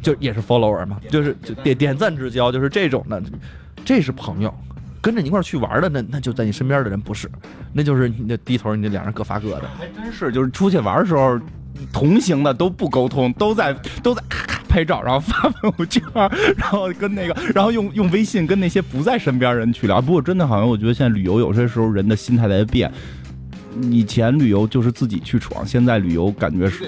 [0.00, 3.20] 就也是 follower 嘛，就是就点点赞之交，就是这种的，
[3.84, 4.54] 这是朋友。
[5.00, 7.28] 跟着你一块儿去玩的，那那就在你身边的人不是，
[7.72, 9.62] 那就是你的低头，你这两人各发各的。
[9.76, 11.38] 还真是，就是出去玩的时候，
[11.92, 14.20] 同行的都不沟通，都在都在
[14.78, 16.02] 拍照，然后发朋友圈，
[16.56, 20.00] 然后跟那个，然后用用微信跟那些不在身边人去聊。
[20.00, 22.90] 不过真的好像我觉得现在旅游有些时候人的心态在变。
[23.90, 26.84] 以前旅游就是自己去闯，现在旅游感觉是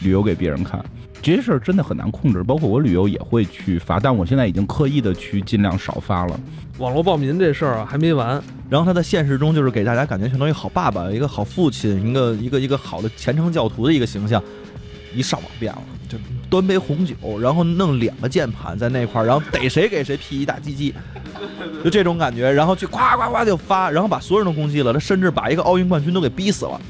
[0.00, 0.82] 旅游给别人看。
[1.22, 6.38] 这些事儿真的很难控制，包括我旅游也会去发，但我现在已经刻意的去尽量少发了。
[6.78, 14.42] 网络暴民这事儿啊还没完，然后他在现实中就是给大家感觉相当于好爸爸，一个好父亲，一个一个一个好的虔诚教徒的一个形象，
[15.14, 16.18] 一上网变了，就
[16.50, 20.94] 端杯红酒，然后弄两个键盘在那块儿，然后逮谁给谁 P 一大鸡鸡，
[21.82, 26.80] 就这种感觉，然后去夸夸夸就发，然后把所有人都攻击了，他甚至把一个奥运冠军都给逼死了，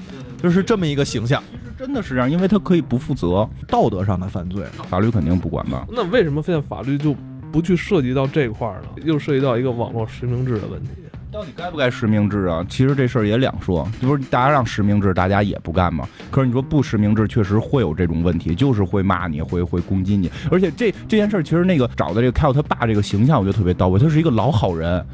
[0.43, 1.43] 就是这么一个形象，
[1.79, 4.65] 真的是这样，因为他可以不负责，道德上的犯罪。
[4.89, 5.87] 法律肯定不管吧？
[5.91, 7.15] 那为什么现在法律就
[7.53, 8.89] 不去涉及到这块儿呢？
[9.05, 10.91] 又涉及到一个网络实名制的问题。
[11.37, 12.65] 到底该不该实名制啊？
[12.67, 16.09] 其实这事儿也两说，不是大家让实名制，大家也不干嘛。
[16.31, 20.31] 可是你说不实名制，确实会有这种问题，就是会骂你，会会攻击你。
[20.51, 25.05] 而且这这件事儿，其实那个找的这个凯尔他爸这个形象，我觉得特别到位，他是一个老好人。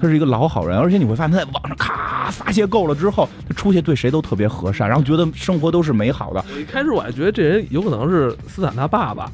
[0.00, 6.44] 他是一个老好人，而且你会发现他在网上咔发泄够了之后，他出去对谁都特别和善，然后觉得生活都是美好的。
[6.54, 9.30] 我一开始我还觉得这人有可能是斯坦他爸爸，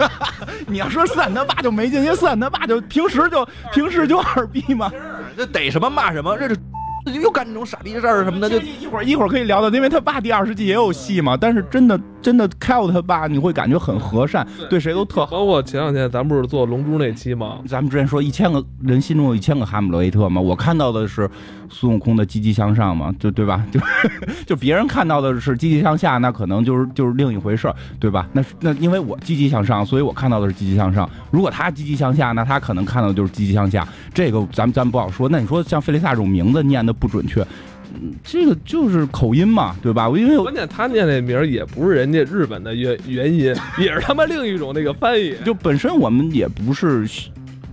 [0.66, 4.90] 你要说斯坦他爸就没劲，因为斯坦他爸就平时就平时就二逼嘛。
[5.36, 6.56] 这逮什么骂什么，这是
[7.06, 11.36] 又干这种傻逼事儿什么的，就一会儿一会儿可以聊到，因为他爸第二十季也有戏嘛。
[11.36, 15.32] 但是真的真的 Cal 他爸，你会感觉很和善，对谁都特好。
[15.32, 17.60] 包括前两天咱不是做龙珠那期吗？
[17.66, 21.28] 咱们之前说一千个人心中有一千个哈姆雷特嘛，我看到的是
[21.68, 23.64] 孙悟空的积极向上嘛，就对吧？
[23.70, 23.80] 就
[24.46, 28.28] 就别人看到的是积极向下，那可能就是就是另一回事儿，对吧？
[28.32, 31.08] 那那因为我积极向上，所以我看到的是积极向上。
[31.30, 33.86] 如果他积极向下，那他可能看到的就是积极向下。
[34.12, 35.28] 这个咱们咱们不好说。
[35.28, 37.40] 那你说像费利萨这种名字念的不准确，
[37.94, 40.08] 嗯，这个就是口音嘛，对吧？
[40.08, 45.34] 因为关键他念那名儿也不是人家日本的原原音，也是他妈另一种那个翻译。
[45.44, 47.08] 就本身我们也不是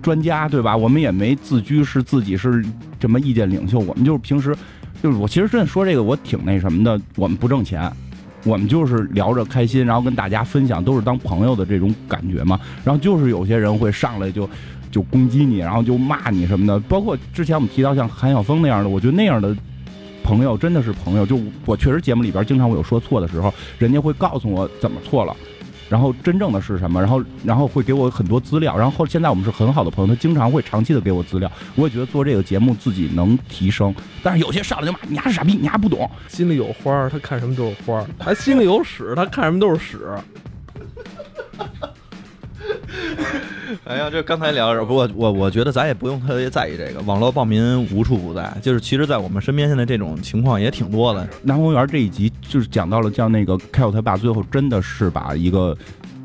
[0.01, 0.75] 专家，对吧？
[0.75, 2.63] 我们也没自居是自己是
[2.99, 4.55] 什么意见领袖，我们就是平时
[5.01, 7.91] 就是我其实真的说这个我挺那什么的，我们不挣钱。
[8.43, 12.57] 我们就是聊着开心，然后跟大家分享，都是当朋友的这种感觉嘛。
[12.85, 14.49] 然后就是有些人会上来就
[14.97, 16.79] 就攻击你，然后就骂你什么的。
[16.89, 19.55] 包括之前我们提到像韩晓峰那样的，我觉得那样的
[20.23, 21.23] 朋友真的是朋友。
[21.23, 25.35] 就我确实节目里边经常我有说错的时候，人家会告诉我怎么错了，
[25.87, 28.75] 然后真正的是什么，然后然后会给我很多资料。
[28.75, 31.51] 然后后现在我们是很好的朋友，他经常会长期的给我资料。
[31.75, 36.09] 我也觉得做这个节目自己能提升，但是有些上来就骂你还是傻逼，你还不懂。
[36.27, 39.99] 心里有花儿，他看什么都是花儿；他心里有屎，他看什么都是屎。
[43.83, 51.27] 哎呀，这刚才聊着，不过我我觉得咱也不用特别在意这个，网络暴民无处不在，就是其实，在我们身边现在这种情况也挺多的。
[51.43, 55.77] 南公园这一集就是讲到了，像那个凯尔他爸最后真的是把一个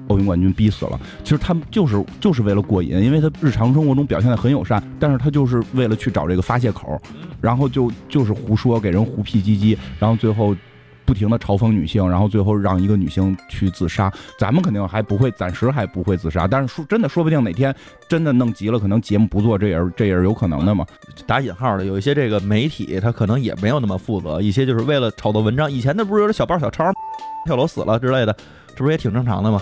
[0.09, 1.01] 奥运冠军逼死了。
[1.25, 7.01] 其实他们就是就是为了过瘾，因为他日常生活中表现的很友善，但是他就是为了去找这个发泄口，
[7.41, 10.55] 然后就就是胡说，给人胡屁唧唧，然后最后。
[11.05, 14.13] 不停的嘲讽女性，然后最后让一个女性去自杀。
[14.39, 16.47] 咱们肯定还不会，暂时还不会自杀。
[16.47, 17.75] 但是说真的，说不定哪天
[18.09, 20.87] 真的弄急了，可能节目不做，这也是这也是有可能的嘛。
[21.27, 25.71] 打引号的，有一些这个媒体，他可能也没有那么负责，一些就是为了炒作文章。
[25.71, 26.85] 以前那不是有小报小抄
[27.47, 28.37] 跳楼死了之类的，
[28.77, 29.61] 这不是也挺正常的吗？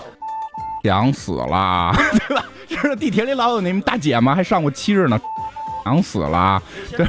[0.83, 1.93] 想死了，
[2.27, 2.45] 对吧？
[2.67, 5.19] 就是地铁里老有那大姐嘛，还上过七日呢，
[5.83, 6.61] 想死了，
[6.97, 7.05] 对。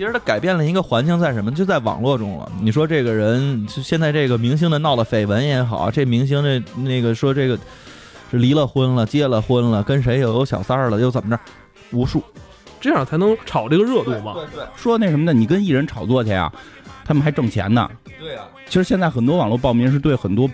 [0.00, 1.52] 其实它改变了一个环境，在什么？
[1.52, 2.50] 就在网络中了。
[2.62, 7.58] 你说这个人，就现在这个明星的闹的绯闻也好，这明星这那个说这个
[8.30, 11.42] 是离了婚了，结了婚了，跟谁又有小三儿了，又怎么着？
[11.92, 12.24] 无数，
[12.80, 14.32] 这样才能炒这个热度嘛。
[14.32, 14.64] 对对。
[14.74, 16.50] 说那什么的，你跟艺人炒作去啊，
[17.04, 17.86] 他们还挣钱呢。
[18.18, 18.40] 对呀。
[18.64, 20.48] 其实现在很多网络暴民是对很多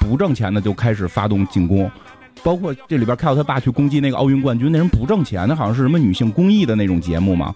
[0.00, 1.88] 不挣钱的就开始发动进攻，
[2.42, 7.54] 包括这里边看到他爸去攻击那个奥运冠军，那人不挣钱，那好像是什么女性公益的那种节目嘛。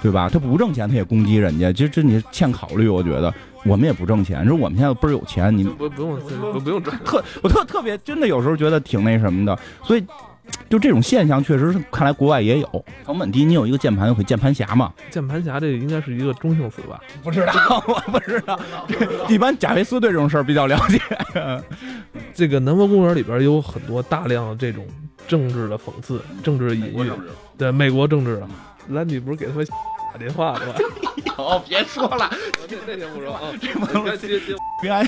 [0.00, 0.28] 对吧？
[0.28, 2.88] 他不挣钱，他也攻击人家，这这你欠考虑。
[2.88, 3.32] 我觉得
[3.64, 6.18] 我们也不挣钱，说我们现在倍儿有钱，你不不用
[6.52, 10.04] 不不用特我特特别真的有时候觉得挺那什么的，所以
[10.68, 12.84] 就这种现象确实是看来国外也有。
[13.04, 14.92] 成本低，你有一个键盘就可以键盘侠嘛？
[15.10, 17.00] 键盘侠这应该是一个中性词吧？
[17.22, 18.58] 不知道， 我不知道。
[19.28, 21.00] 一般贾维斯对这种事儿比较了解。
[22.34, 24.86] 这个南方公园里边有很多大量的这种
[25.28, 27.10] 政治的讽刺、政治的隐喻，
[27.56, 28.48] 对美国政治的。
[28.88, 29.64] 兰迪不是给他们
[30.12, 30.74] 打电话了吗？
[31.38, 32.28] 有，别说了，
[32.66, 33.40] 这这先不说啊。
[34.82, 35.06] 原来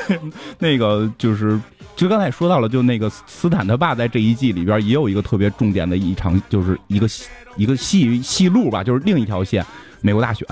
[0.58, 1.58] 那个就是，
[1.96, 7.08] 就刚才也说到了，就那个斯坦他爸在这一季里边也有一个特别重点的一场，就是一个
[7.56, 9.64] 一个戏戏路吧，就是另一条线，
[10.00, 10.46] 美国大选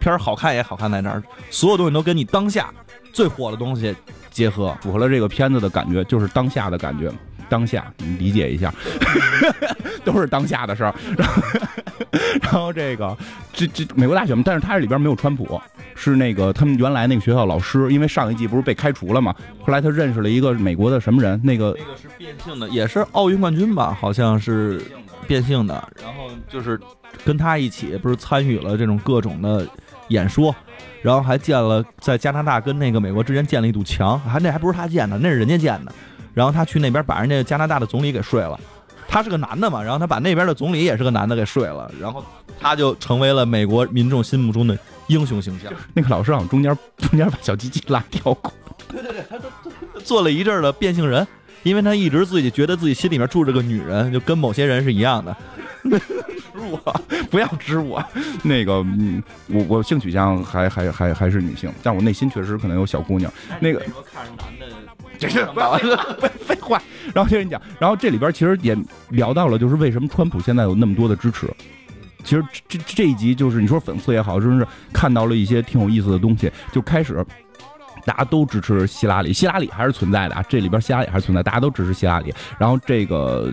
[0.00, 2.72] 片儿好看也好看在那儿，所有东西都跟你当下
[3.12, 3.94] 最火的东西
[4.30, 7.12] 结合，符合了这个片子的感觉，就是当下的感觉。
[7.52, 8.72] 当下，你理解一下，
[10.06, 10.94] 都是当下的事儿。
[11.18, 11.42] 然后，
[12.40, 13.14] 然后这个
[13.52, 15.60] 这这美国大选嘛，但是他这里边没有川普，
[15.94, 24.80] 是那个他们原来那个学校老师，因为上一季不是被开除了嘛，后来他认识了一个美国的什么人，那个那个是变性的，也是奥运冠军吧，好像是
[25.26, 26.80] 变性的，然后就是
[27.22, 29.68] 跟他一起不是参与了这种各种的
[30.08, 30.56] 演说，
[31.02, 35.92] 然后还建了在加拿大跟那个美国之间建了一堵墙，还那还不是他建的，那是人家建的。
[36.34, 38.58] 然后他去那边把人家加拿大的总理给睡了，
[39.08, 42.24] 他是个男的嘛，然后他把那边的总理也是个男的给睡了，然后
[42.60, 45.72] 他就成为了美国民众心目中的英雄形象。
[45.94, 48.52] 那个老师好像中间中间把小鸡鸡拉掉过。
[48.88, 49.48] 对对对，他都
[50.00, 51.26] 做了一阵的变性人，
[51.62, 55.36] 因为他一直自己觉得自己心里面住着个女人，就跟某些人是一样的。
[56.52, 58.02] 指我，不要指我。
[58.44, 63.32] 那个，嗯，我我性取向还还还还是女性，但我内心确实可能有小姑娘。
[63.60, 64.66] 那个看着男的。
[65.28, 65.46] 这是
[66.38, 66.80] 废话。
[67.14, 68.76] 然后听人讲，然后这里边其实也
[69.10, 71.46] 聊到了，就是为什么川普现在有那么多的支持。
[72.24, 76.50] 其实这这一集就是你说讽刺也好，真是看到了一些挺有意思的东西。
[76.70, 77.24] 就开始
[78.04, 80.44] 大家都支持希拉里，希拉里还是存在的啊。
[80.48, 82.32] 这里边希拉里还是存在，大家都支持希拉里。
[82.58, 83.52] 然后这个，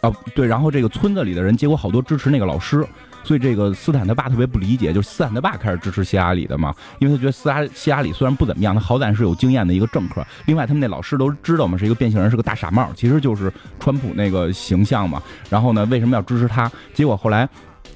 [0.00, 2.86] 啊对，然后这个村子里的人结果好多支持那个老师。
[3.26, 10.24] 所以这个斯坦他爸特别不理解，就是斯坦他爸开始支持希拉里的嘛，因为他觉得斯拉希拉里虽然不怎么样，他好歹是有经验的一个政客。
[10.46, 15.20] 另外，他们那老师都知道嘛，是一个变性人，是个大傻帽，其实就是川普那个形象嘛。
[15.50, 16.70] 然后呢，为什么要支持他？
[16.94, 17.48] 结果后来。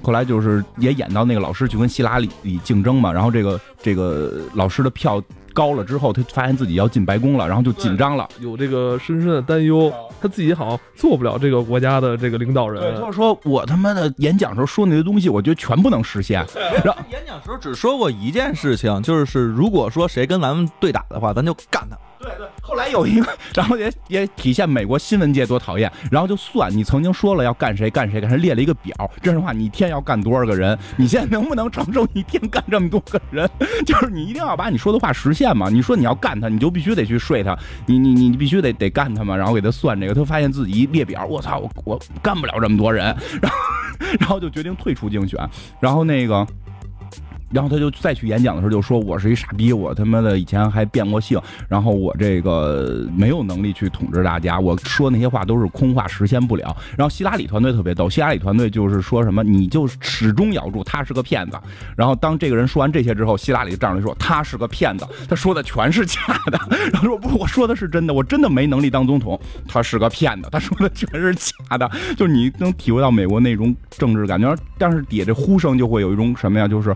[0.03, 2.27] 后来就是也演到那个老师去跟希拉里
[2.63, 5.21] 竞争嘛，然后这个这个老师的票
[5.53, 12.95] 高了之后，他发现自己要进白宫了，然后就紧张了，有这个深深的担忧，他自己好像做不了这个国家的这个领导人。
[12.99, 16.45] 就是说我他妈的演讲时候说那些东西，我觉得全不能实现。
[16.83, 21.97] 然后演讲时候只说过一件事情，就是如果说谁跟咱们对打的话，咱就干他。
[22.21, 30.77] 对对，后来有一个，然后也也体现美国新闻界多讨厌，然后就算你曾经说了要干谁干谁干谁，列了一个表，这样的话你一天要干多少个人？
[30.97, 33.49] 你现在能不能承受一天干这么多个人？
[33.85, 35.69] 就是你一定要把你说的话实现嘛。
[35.69, 39.35] 你说你要干他，你就必须得去睡他，你你你必须得得干他嘛。
[39.35, 43.05] 然后给他算这个，他发现自己一列表，我操，我我干不了这么多人，
[43.41, 43.57] 然后
[44.19, 45.39] 然后就决定退出竞选，
[45.79, 46.45] 然后那个。
[47.51, 61.59] 然后他就再去演讲的时候就说：“我是一傻逼，我他妈的以前还变过性，然后我这个没有能力去统治大家，我说那些话都是空话，实现不了。”然后希拉里团队特别逗，希拉里团队就是说什么，你就始终咬住他是个骗子。
[61.95, 66.59] 然后当这个人说完这些之后，希拉里站出来说：“他是个骗子，他说的全是假的。”
[66.93, 69.39] 然后说：“不，我说的是真的，我真的没能力当总统。
[69.67, 76.67] 他是个骗子，他说的全是假的。”就是你能体会到美国那种政治感觉，但是底下这呼声就会有一种什么呀？
[76.67, 76.95] 就是。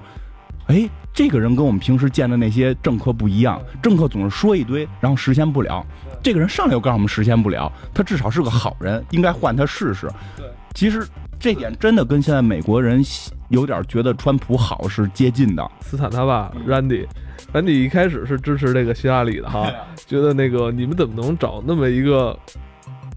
[0.67, 5.85] 哎，这个人跟我们平时见的那些政客不一样，政客总是说一堆，然后实现不了。
[6.23, 10.09] 这个人上来就告诉我们实现不了，他至少是个好人，应该换他试试。
[10.35, 11.07] 对，其实
[11.39, 13.03] 这点真的跟现在美国人
[13.49, 15.71] 有点觉得川普好是接近的。
[15.81, 19.71] 斯坦他爸 Randy，Randy 一开始是支持这个希拉里的哈，
[20.07, 22.35] 觉得那个你们怎么能找那么一个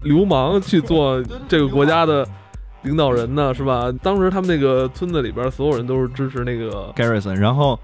[0.03, 2.27] 流氓去做这个国家的？
[2.83, 3.91] 领导人呢，是吧？
[4.01, 7.33] 当时他们那个村子里边，所有人都是支持那个 Garrison。
[7.33, 7.79] 然后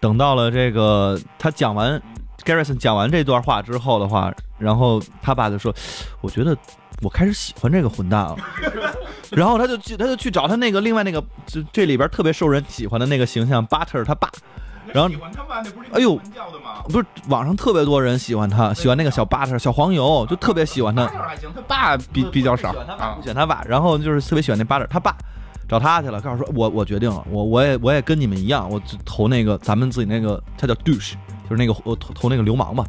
[0.00, 2.00] 等到了这个他讲完
[2.44, 5.72] Garrison 讲完这段话之后的话，然后他爸就说
[6.20, 6.56] ：“我觉得
[7.02, 8.36] 我开始喜欢这个混蛋了。
[9.30, 14.28] ”然后他就去，他就去找他那个另外那个，就这里边特别受人喜欢的那个形象 Butter 他爸。
[14.92, 15.10] 然后，
[15.92, 16.18] 哎呦，
[16.88, 21.06] 不是网上特别多人喜欢他，喜欢那个小 butter 小黄油，就特别喜欢他。
[21.06, 23.62] 还行，他爸比比较少，喜欢他爸。
[23.66, 25.16] 然后就是特别喜欢那 butter，他爸
[25.68, 31.14] 找他去了，告诉说，我我决定了，我我也我也跟你们一样，我投那个咱们自己那个，他叫 douche，
[31.48, 32.84] 就是那个我投投那个流氓嘛。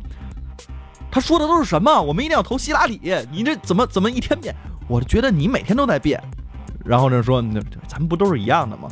[1.09, 2.01] 他说的都是什么？
[2.01, 2.99] 我们一定要投希拉里。
[3.31, 4.53] 你这怎么怎么一天变？
[4.87, 6.21] 我觉得你每天都在变。
[6.83, 8.89] 然后呢说，那咱们不都是一样的吗？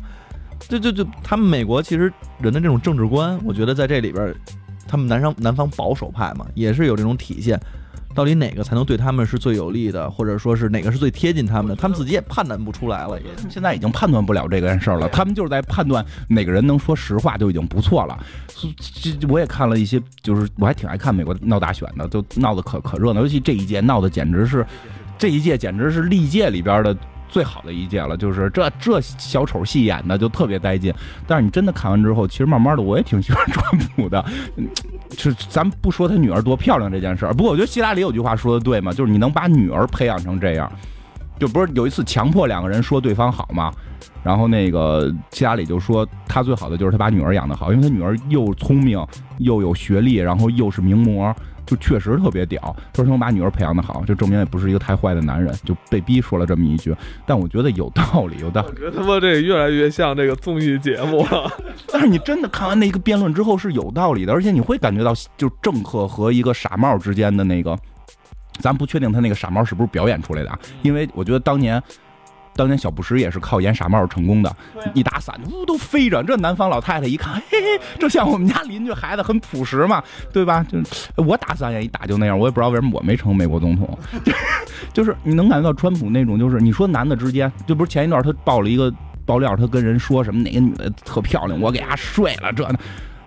[0.67, 4.34] 就就就他们美国其实人的这种政治观，我觉得在这里边，
[4.88, 7.60] 他们南方南方保守派嘛，也是有这种体现。
[8.13, 13.17] 到底哪个才能对他们是最有利的，或者说是哪个是最贴近他们的，他们自己也判断不出来了。
[13.21, 18.19] 也现在已经判断不了这件事儿了，他们就是在判断哪个人能说实话就已经不错了。
[19.02, 24.67] 这我也看了一些，就是我还挺爱看美国闹大选的，就闹得可可热闹，尤其这一届闹得简直是，
[25.17, 26.93] 这一届简直是历届里边的。
[27.31, 30.93] 最好的一届了，就是这这小丑戏演的就特别带劲。
[31.25, 34.23] 但是你真的看完之后，其实慢慢的我也挺喜欢川普的。
[35.17, 40.71] 是咱不说他女儿多漂亮这件事儿，不过我觉得希拉里有句话说的对嘛，就是你能把女儿培养成这样，
[41.39, 43.71] 就不是有一次强迫两个人说对方好吗。
[44.23, 49.03] 然后那个希拉里就说他最好的就是他把女儿养得好，因为他女儿又聪明
[49.39, 51.33] 又有学历，然后又是名模。
[51.71, 56.93] 就确实特别屌，他说能把女儿培养的好，就证明也不是一个太坏的男人，就被逼说了这么一句。
[57.25, 58.67] 但我觉得有道理，有道理。
[58.67, 61.49] 我觉得他妈这越来越像这个综艺节目了。
[61.88, 67.73] 但是你真的看完那个辩论之后是有道理的，而且你会感觉到，就政客和一个傻帽之间的那个，
[68.60, 71.81] 咱不确定他那个傻帽是不是表演出来的，因为我觉得当年。
[72.55, 74.55] 当年小布什也是靠演傻帽成功的，
[74.93, 76.21] 一打伞呜都飞着。
[76.23, 80.65] 这南方老太太一看，嘿嘿，这像我们家邻居孩子，很朴实嘛，对吧？
[80.69, 80.77] 就
[81.23, 83.97] 我打伞也一打就那样，我也不知道为什么我没成美国总统。
[84.93, 88.93] 就是你能感觉到川普那种，就是你说男的之间，就不是前一段他爆了一个
[89.25, 92.79] 爆料，他跟人说什么哪个女的特漂亮，我给她睡了这呢。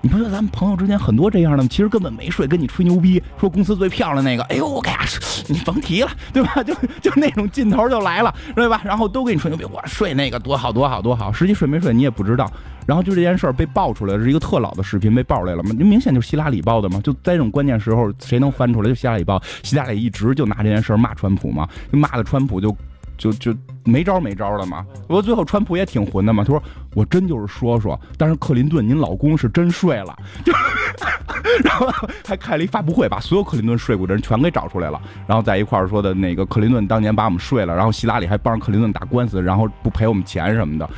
[0.04, 1.68] 你不觉得咱们朋友之间很多这样的吗？
[1.70, 4.42] 其实根本没睡，跟你吹牛逼，说公司最漂亮那个。
[4.44, 6.56] 哎呦，我给他睡，你甭提了，对吧？
[6.62, 8.82] 就就那种劲头就来了，对吧？
[8.84, 11.32] 然后都跟你吹牛逼，我睡那个多好多好多好。
[11.32, 12.52] 实际睡没睡你也不知道。
[12.84, 15.70] 然后就这件事儿被爆出来，是一个特老的视频被爆出来了嘛？
[15.70, 17.00] 明显就是希拉里爆的嘛？
[17.00, 18.90] 就在这种关键时候，谁能翻出来？
[18.90, 19.42] 就希拉里爆。
[19.62, 22.76] 希拉里一直就拿这件事儿骂川普嘛，就骂的川普就。
[23.16, 23.54] 就就
[23.84, 24.84] 没招没招了嘛。
[25.06, 26.42] 不过最后川普也挺混的嘛。
[26.44, 26.62] 他说
[26.94, 30.52] ：“我真就是说说，但是克林顿您老公是真睡了。”就
[31.62, 31.86] 然后
[32.26, 40.88] 还开了一发布会，把所有克林顿睡过的人全给找出来了，然后在一块儿说的那个克林顿当年把我们睡了，然后希拉里还帮着克林顿打官司，然后不赔我们钱什么的。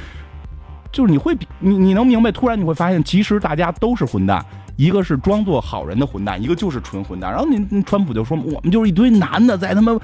[0.92, 4.44] 就是你会你你能明白，突然你会发现，其实大家都是混蛋，
[4.76, 7.30] 一个是装作好人的混蛋，一个就是纯混蛋。
[7.30, 9.98] 然后你你川普就说，我们就是一堆男的在他妈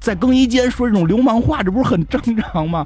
[0.00, 2.84] 在更衣间说这种流氓话，这不是很正常吗？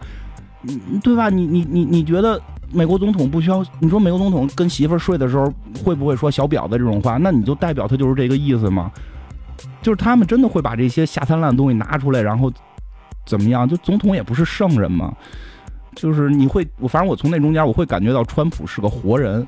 [0.63, 1.29] 你对吧？
[1.29, 2.41] 你你你你觉得
[2.71, 3.65] 美国总统不需要？
[3.81, 5.53] 你说美国总统跟媳妇儿睡的时候
[5.85, 7.17] 会不会说小婊子这种话？
[7.19, 8.91] 那你就代表他就是这个意思吗？
[9.81, 12.53] 就是他们真的会把这些下三滥的东西拿出来，然后
[13.25, 13.67] 怎么样？
[13.69, 15.15] 就总统也不是圣人嘛。
[15.95, 19.47] 就是你会，我反正我从那中间我会感觉到川普是个活人。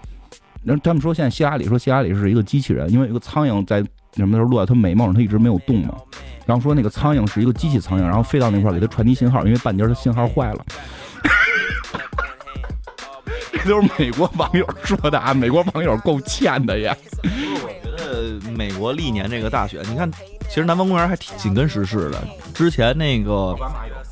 [0.69, 3.83] 然后他们说现在希拉里说希拉里是一个机器人，因为有个苍蝇在
[4.14, 5.95] 什么时候落在他眉毛上，他一直没有动嘛。
[6.45, 10.62] 然后说那个苍蝇是一个机器苍蝇，然后飞到那块儿给他传递信号，因为半截儿的信号坏了。
[13.64, 16.95] 这都是美国网友说的啊，美国网友够欠的呀。
[17.23, 20.11] 我觉得美国历年这个大选，你看，
[20.49, 22.23] 其实南方公园还挺紧跟时事的。
[22.53, 23.57] 之前那个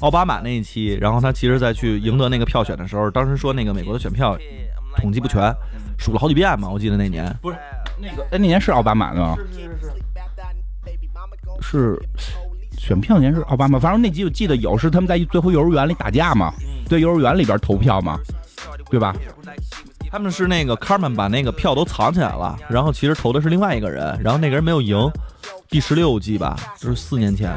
[0.00, 4.36] 奥巴马那一期，然后他其实在去赢得那个票选的时候，当时说那个美国的选票
[4.96, 5.54] 统计不全，
[5.98, 6.68] 数了好几遍嘛。
[6.68, 7.56] 我记得那年不是
[7.98, 9.36] 那个，哎，那年是奥巴马的吗？
[11.60, 11.98] 是
[12.78, 16.52] 选票年是奥巴马，反正那集我记得有，是他们在最后幼儿园里打架嘛，
[16.88, 18.18] 对，幼儿园里边投票嘛，
[18.90, 19.14] 对吧？
[20.10, 24.96] 他们是那个卡曼把那个票都藏起来了，然后其实投的是另外一个人，然后那个人没有赢。
[25.68, 27.52] 第十六季吧，就是四年前。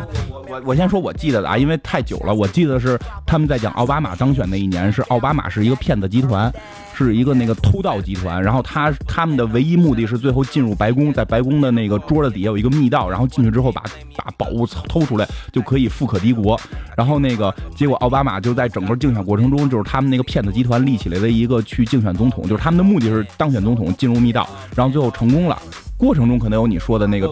[0.48, 6.52] 我我先说我记得的啊，因为太久了，我记得是他们在讲奥巴马当选那一年，是奥巴马是一个骗子集团，
[6.94, 13.84] 是一个那个偷盗集团，然后他他们的唯一目的是最后进入白宫，在白宫的那个桌子底下有一个密道，然后进去之后把
[14.18, 16.60] 把宝物偷出来就可以富可敌国。
[16.98, 25.62] 然后那个结果奥巴马就在整个竞选过程中，就是他们那个骗子集团立起来的一个去竞选总统，就是他们的目的是当选总统进入密道，然后最后成功了。
[25.96, 27.28] 过程中可能有你说的那个，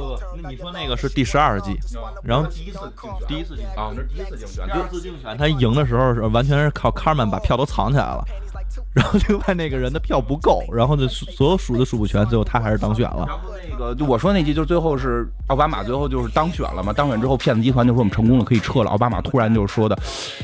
[0.49, 1.77] 你说那个是第十二季，
[2.23, 2.79] 然后第一次
[3.27, 8.23] 第一次竞选啊，那是第一次竞选，第二次竞选他赢的时候是完全是靠卡曼把票都藏起来了。
[8.97, 13.25] 然后另外那个人的票不够，然后呢，所有数的数不全，最后他还是当选了。
[13.27, 16.91] 然后那个就我说那集，就最后是奥巴马最后就是当选了嘛？
[16.91, 18.89] 当选之后，骗子集团就说我们成功了，可以撤了。
[18.89, 19.95] 奥巴马突然就是说的，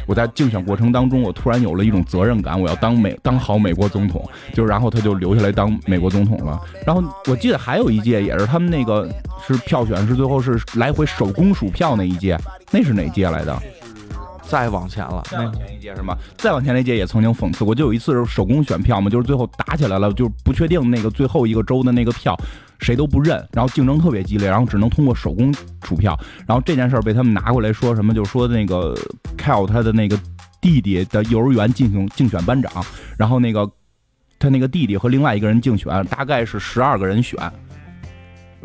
[0.06, 4.24] 我在竞选过程当中，我突然有了一种责任感，我要当美当好美国总统。
[4.54, 6.62] 就然后他就留下来当美国总统了。
[6.86, 9.10] 然后我记得还有一届也是他们那个
[9.47, 12.38] 是票选是最后是来回手工数票那一届，
[12.70, 13.60] 那是哪届来的？
[14.54, 16.16] 再往前了，再往前一届是吗？
[16.38, 22.39] 再往前那届也曾经讽刺过，就有一次是手工选票嘛，就是最后打起来了，就是不确定那个最后一个州的那个票
[22.78, 25.51] 谁都不认，然后竞争特别激烈，然后只能通过手工
[25.82, 26.16] 数票。
[26.45, 28.95] 然后这件事儿被他们拿过来说什么，就说那个
[29.39, 30.16] Cal 他的那个
[30.62, 32.72] 弟弟的幼儿园进行竞选班长，
[33.18, 33.68] 然后那个
[34.38, 37.39] 他那个弟弟和另外一个人竞选，大概是十二个人选。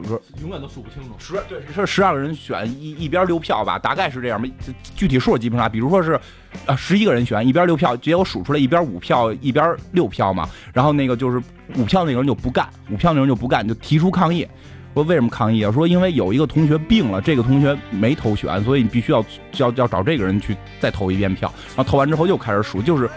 [0.03, 1.15] 不是永远都数不清楚。
[1.19, 4.49] 十对是十二个人选一一边六票吧，大概是这样吧。
[4.97, 6.19] 具体数基本上，比如说是
[6.67, 10.49] 啊十一个人选一边六票，结果数出来一边五票一边六票嘛。
[10.73, 11.43] 然后那个就是
[11.77, 14.47] 五票那个人就不干，五票那个人就不干，就提出抗议。
[14.95, 15.71] 说为什么抗议啊？
[15.71, 19.25] 说因为有一个同学病了，这个同学没投选，所以你必须要
[19.59, 21.53] 要要找这个人去再投一遍票。
[21.77, 23.09] 然后投完之后又开始数，就是。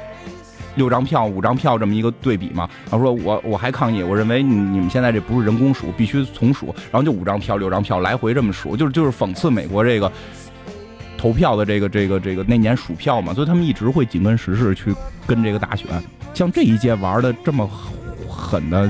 [0.75, 10.11] 六张票、五张票这么一个对比嘛，然后说我我还抗议，我认为你你们现在这不是人工数，必须从数，然后就五张票、六张票来回这么数，就是就是讽刺美国这个
[11.17, 14.95] 投票的这个这个这个那年数票嘛，所以他们一直会紧跟时事去
[15.27, 15.87] 跟这个大选，
[16.33, 17.69] 像这一届玩的这么
[18.29, 18.89] 狠的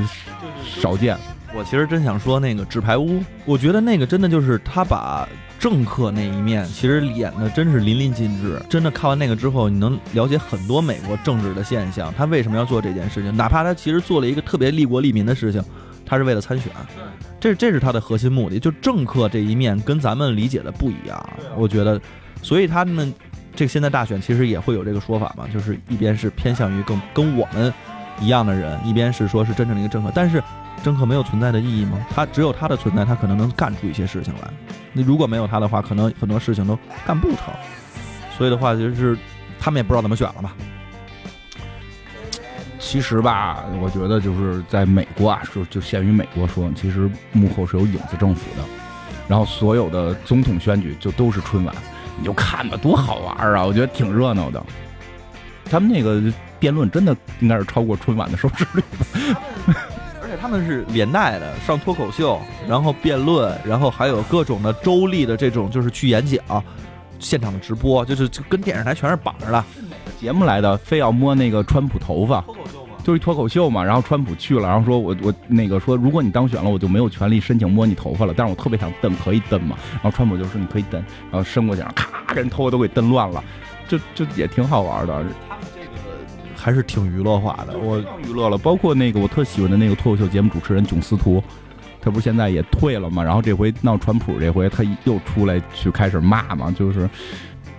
[0.64, 1.18] 少见。
[1.54, 5.28] 我其实真想说那个纸牌屋，我觉得那个真的就是他把。
[5.62, 12.12] 政客那一面其实演的真是淋漓尽致，真的看完那个之后，你能了解很多美国政治的现象。
[12.18, 13.38] 他为什么要做这件事情？
[13.38, 15.64] 哪怕他其实做了一个特别利国利民的事情，
[16.04, 16.72] 他是为了参选，
[17.40, 18.60] 这这是他的核心目的。
[18.60, 22.02] 就政客这一面跟咱们理解的不一样，我觉得，
[22.42, 23.14] 所以他们
[23.56, 27.72] 这个现在大选其实也会有这个说法嘛，就是一边是偏向于更跟我们
[28.20, 30.42] 一样的人，一边是说是真正的一个政客，但是。
[30.84, 32.06] 政客没有存在的意义吗？
[32.14, 34.52] 他只有他的存在，他可能能干出一些事情来。
[34.94, 37.54] 那如果没有他的话，可能很多事情都干不成。
[38.38, 39.18] 所以的话，就是
[39.60, 40.54] 他们也不知道怎么选了吧。
[42.80, 48.64] 其实吧，我觉得就是在美国啊，就就限于美国说，其实幕后是有影子政府的。
[49.28, 51.74] 然后所有的总统选举就都是春晚，
[52.18, 53.64] 你就看吧，多好玩啊！
[53.64, 54.62] 我觉得挺热闹的。
[55.64, 56.22] 他们那个
[56.60, 58.84] 辩论真的应该是超过春晚的收视率。
[60.42, 66.42] 他们是连带的上脱口秀，然后辩论，然后还有各种的周历的这种，就是去演讲，
[67.20, 69.64] 现场的直播，就是跟电视台全是绑着的。
[70.20, 73.84] 节目来的，非要摸那个川普头发，脱口秀吗就是脱口秀嘛。
[73.84, 78.34] 然后川普去了，然后说我我那个说，如果你当选了，我就没有权利申请摸你头发了。
[78.36, 79.78] 但是我特别想蹬，可以蹬嘛？
[79.94, 81.00] 然后川普就说你可以蹬，
[81.32, 83.44] 然后伸过去，咔，给人头发都给蹬乱了，
[83.88, 85.24] 就就也挺好玩的。
[86.62, 87.76] 还是挺娱乐化的。
[87.78, 91.44] 我娱乐了，包括那个我特喜欢的那个脱口秀节目主持人囧司徒，
[92.00, 93.24] 他不是现在也退了嘛？
[93.24, 97.10] 然后这回闹川普，这回他又出来去开始骂嘛，就是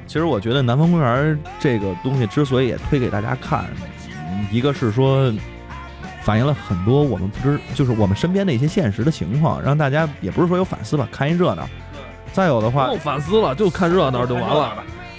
[0.09, 3.64] 其实我觉得南方公园这个东西之所以也推给大家看，
[4.30, 5.33] 嗯一个是说
[6.22, 11.68] 反映了很多我们不知，就是我们身边的一些现实的情况，让大家也不是说有反思吧，看一热闹。
[12.33, 14.74] 再有的话不，用反思了，就看热闹就完了。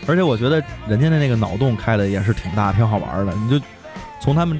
[0.07, 3.33] 而且我觉得人家的那个脑洞开的也是挺大、挺好玩的。
[3.35, 3.65] 你就
[4.19, 4.59] 从他们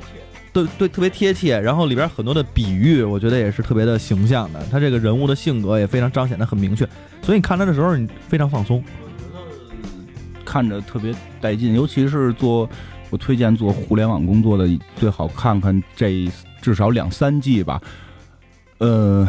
[0.52, 4.64] 对对特别贴切，然后里边很多的比喻，我觉得也是特别的形象的。
[4.72, 6.88] 他这个人物的性格也非常彰显的很明确，
[7.22, 8.84] 所以你看他的时候你非常放松。
[9.02, 12.70] 我觉得看着特别带劲，尤其是做
[13.10, 16.30] 我推荐做互联网工作的，最好看看这
[16.62, 17.82] 至少两三季吧。
[18.78, 19.28] 呃，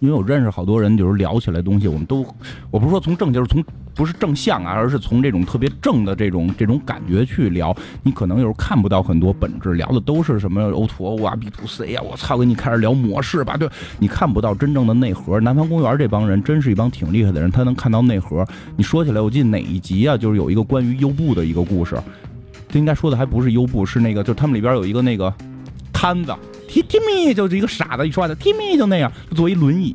[0.00, 2.26] 因为我认识好多人，就是聊起来东西，我们都
[2.70, 3.64] 我不是说从正，就是从
[3.98, 7.76] 不是正向啊，而是从这种特别正的这种这种感觉去聊。
[8.04, 13.68] 你可能有时候看不到很多本质，聊的都是什么 O to O 啊、B to C 啊，我操，给你开始聊模式吧，对，
[13.98, 15.40] 你看不到真正的内核。
[15.40, 18.46] 南方公园这帮人真是一帮挺厉害的人，他能看到内核。
[18.76, 22.00] 你说起来，我记得哪一集啊，就是有一个关于优步的一个故事，
[22.68, 25.34] 这应该说的还不是优步，是那个，就他们里边有一个那个
[25.92, 26.32] 摊子
[26.68, 29.92] ，T Timmy 就是一个傻子，一说话的 Timmy 就那样，就坐一轮椅，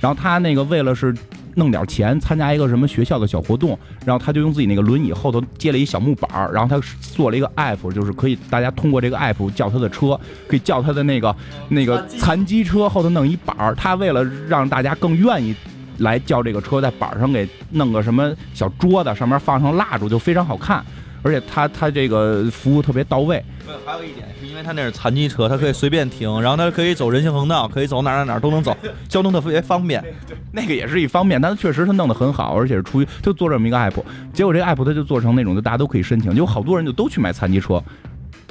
[0.00, 1.14] 然后他那个为了是
[1.56, 11.34] 弄点钱，参加一个什么学校的小活动，然后他就用自己那个轮椅后头接了一小木板儿，然后他做了一个 app，就是可以大家通过这个 app 叫他的车，可以叫他的那个
[11.68, 15.54] 那个残疾车后头弄一板儿，他为了让大家更愿意。
[16.00, 20.84] 来叫这个车在板儿上给弄个什么小桌子，上面放上蜡烛，就非常好看。
[21.22, 23.42] 而且他他这个服务特别到位，
[23.86, 28.74] 还有一点是因为他那是残疾车，他可以随便停，然后他可以走人行横道，可以走哪哪哪都能走，
[29.06, 30.02] 交通特别方便。
[30.50, 34.02] 那个也是一方面，但确实他弄得很好，而且是出于就做这么一个 app，
[34.32, 37.84] 结果这个 app 他就做成那种就大家都可以申请，有好多人就都去买残疾车，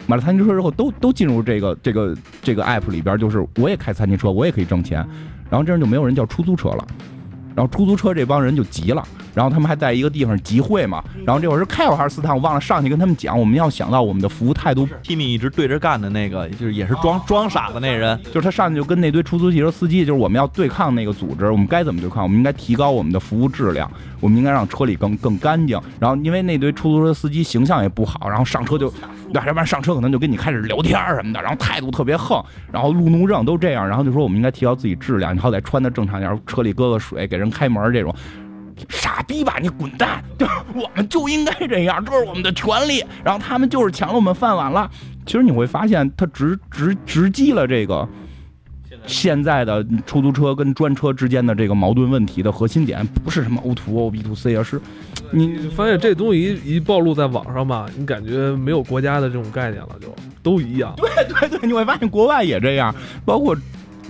[0.06, 5.00] 买了残疾车之后都都进入这个这个这个 app 里边，就是我也开残疾车，我也可以挣钱，
[5.50, 6.86] 然后这样就没有人叫出租车了。
[7.56, 9.04] 然后出租车这帮人就急了，
[9.36, 22.24] 然后他们还在一个地方集会嘛，然后这会儿是开尔还是斯坦，我忘了上去跟他们讲，我们要想到我们的服务态度 Timmy 一直对着干的那个，就是也是装装傻的那人，就是他上去就跟那堆出租汽车司机，就是我们要对抗那个组织，我们该怎么对抗？
[22.24, 25.80] 我们应该提高我们的服务质量，我们应该让车里更更干净。
[26.00, 28.92] 然后因为那堆出租车司机形象也不好，然后上车就，
[29.34, 38.14] 要不然上车可能就跟你开始聊天什么的，然后态度特别横，然后路怒症都这样，然后就说我们应该提高自己质量，你好歹穿的正常点，车里搁个水，给人开门这种。
[38.90, 40.24] 傻逼吧，你滚蛋！
[40.38, 43.04] 就我们就应该这样，这是我们的权利。
[43.24, 44.90] 然后他们就是抢了我们饭碗了。
[45.26, 48.08] 其实你会发现，他直直直击了这个
[49.08, 54.80] 现在的出租车跟专车之间的这个矛盾问题的核心点，不是什么 O to O、B to C，而是
[55.32, 60.14] 你发现这东西一一暴露在网上吧，你感觉没有国家的这种概念了，就
[60.44, 60.94] 都一样。
[60.98, 63.56] 对对对，你会发现国外也这样，包括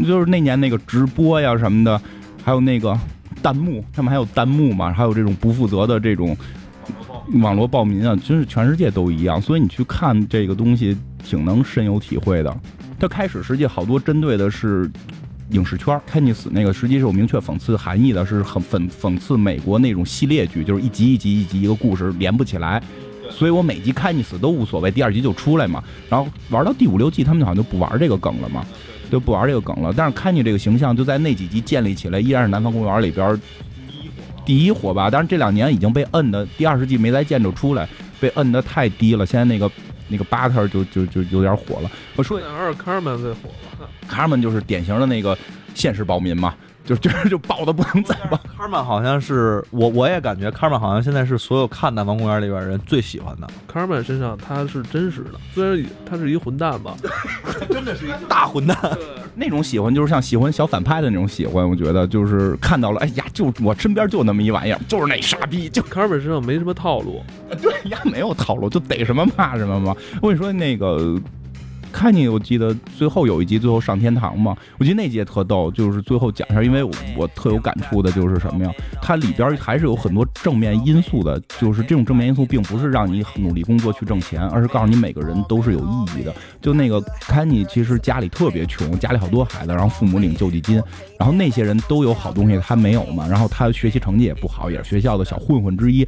[0.06, 2.02] 就是那年那个直播呀什么的，
[2.44, 2.98] 还有那个。
[3.42, 4.92] 弹幕，他们还有弹幕嘛？
[4.92, 6.36] 还有这种不负责的这种
[7.42, 9.42] 网络暴民啊，真是全世界都一样。
[9.42, 12.58] 所以你去看这个东西，挺能深有体会的。
[13.00, 14.90] 它开始实际好多针对的是
[15.50, 22.82] 影视圈，开尼斯那个实际是有明确讽刺含义的，是很讽讽刺美国那种系列剧，就是一集一集一集一个故事连不起来。
[23.30, 25.84] 所以我每集开尼斯都无所谓，第二集就出来嘛。
[26.10, 28.64] 然后玩到第五六季，他们好像就不玩这个梗了嘛。
[29.12, 33.40] 就不玩这个梗了，但是看你这个形象就在那几集建立起来，依然是南方公园里边
[34.46, 35.10] 第一火吧。
[35.12, 37.88] 但是这两年已经被摁的，第二十季没再见着出来，
[38.20, 39.26] 被摁的太低了。
[39.26, 39.70] 现在那个
[40.08, 41.92] 那个 Butter 就就就有点火了。
[42.16, 43.75] 我说还是卡尔曼最火了，
[44.08, 45.38] 卡尔曼就是典型的那个
[45.74, 46.54] 现实暴民嘛。
[46.86, 48.38] 就 就是就暴的不能再暴。
[48.38, 53.48] 卡尔曼好像是我我也感觉卡尔曼好像现在是所有看《南方公园》里边人最喜欢的。
[53.68, 56.96] 卡尔曼身上他是真实的，虽然他是一混蛋吧，
[57.72, 58.78] 真的是一大混蛋。
[59.34, 65.68] 那种喜欢就是像喜欢小反派的那种喜欢，我觉得就是看到了，哎呀，就我身边就那么一玩意儿，就是那傻逼。
[65.68, 67.24] 就卡尔曼身上没什么套路，
[67.60, 69.96] 对呀，没有套路，就逮什么骂什么嘛。
[70.22, 71.20] 我跟你说那个。
[71.96, 74.54] 看你，我记得最后有一集，最后上天堂嘛。
[74.78, 76.84] 我记得那集也特逗，就是最后讲一下，因为
[77.16, 78.72] 我特有感触的就是什么呀？
[79.02, 86.36] 它里边还是有很多正面因素的，就是这种正面因素并不是让你努力工作去挣钱，而是告诉你每个人都是有意义的。
[86.62, 90.76] 就那个看你其实家里特别穷，家里好多孩子，然后父母领救济金，
[91.18, 93.26] 然后那些人都有好东西，他没有嘛。
[93.26, 96.06] 然后他学习成绩也不好，也是学校的小混混之一。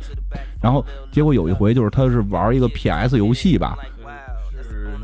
[0.61, 3.77] 然后结果有一回就是他是玩一个 PS 游戏吧。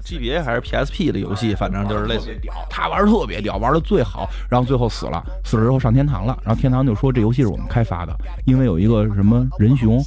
[0.03, 8.13] GBA 还是 PSP 的游戏，反正就是类似于屌，他玩特别屌，玩的最好，然后最后死了，死了之后上天堂了，然后天堂就说这游戏是我们开发的，
[8.45, 10.03] 因为有一个什么人熊，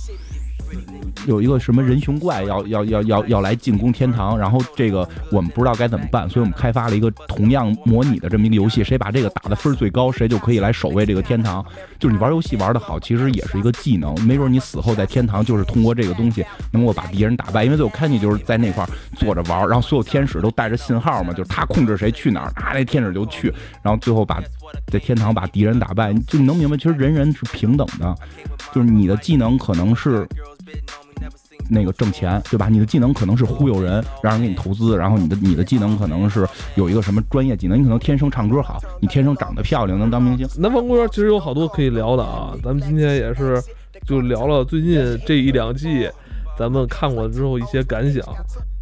[1.26, 11.64] 有一个什么人熊怪要要要要要来进攻天堂，然后这个我们不知道该怎么办，所以我们开发了一个同样模拟的这么一个游戏，谁把这个打的分最高，谁就可以来守卫这个天堂。
[11.98, 17.64] 就是你玩游戏玩得好，其实也是一个技能，没准你死后在天堂就是通过这个东西能够把敌人打败。
[17.64, 23.52] 因为最后 Kenny 就是在那块坐着玩，然后所有天使都带着信号嘛，就是他控制谁去哪儿，啊那天使就去，
[23.82, 24.40] 然后最后把
[24.86, 26.12] 在天堂把敌人打败。
[26.26, 28.14] 就你能明白，其实人人是平等的，
[28.72, 30.26] 就是你的技能可能是。
[31.68, 32.68] 那个挣钱，对吧？
[32.68, 36.46] 你的技能可能是忽悠人，让人给你投资，然后你的你的技能可能是
[36.76, 40.48] 有一个什么专业技能，你可能天生唱歌好，你天生长得漂亮，能当明星。
[40.62, 43.60] 南方公园其实有好多可以聊的啊，咱们今天也是
[44.06, 46.08] 就聊了最近这一两季，
[46.56, 48.24] 咱们看过之后一些感想。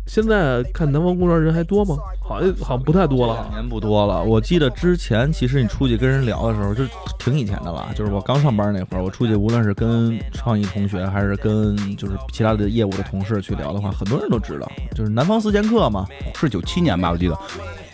[0.06, 1.96] 现在看南方公园人还多吗？
[2.20, 3.46] 好像好像不太多了哈。
[3.50, 4.22] 年不多了。
[4.22, 6.84] 我记得之前其实你出去跟人聊的时候，就
[7.18, 7.88] 挺以前的了。
[7.94, 17.38] 就是我刚上班那会儿，我出去无论是跟创意同学，还是跟就是其他的业务的同事去聊的话，很多人都知道，就是南方四剑客嘛，是九七年吧，我记得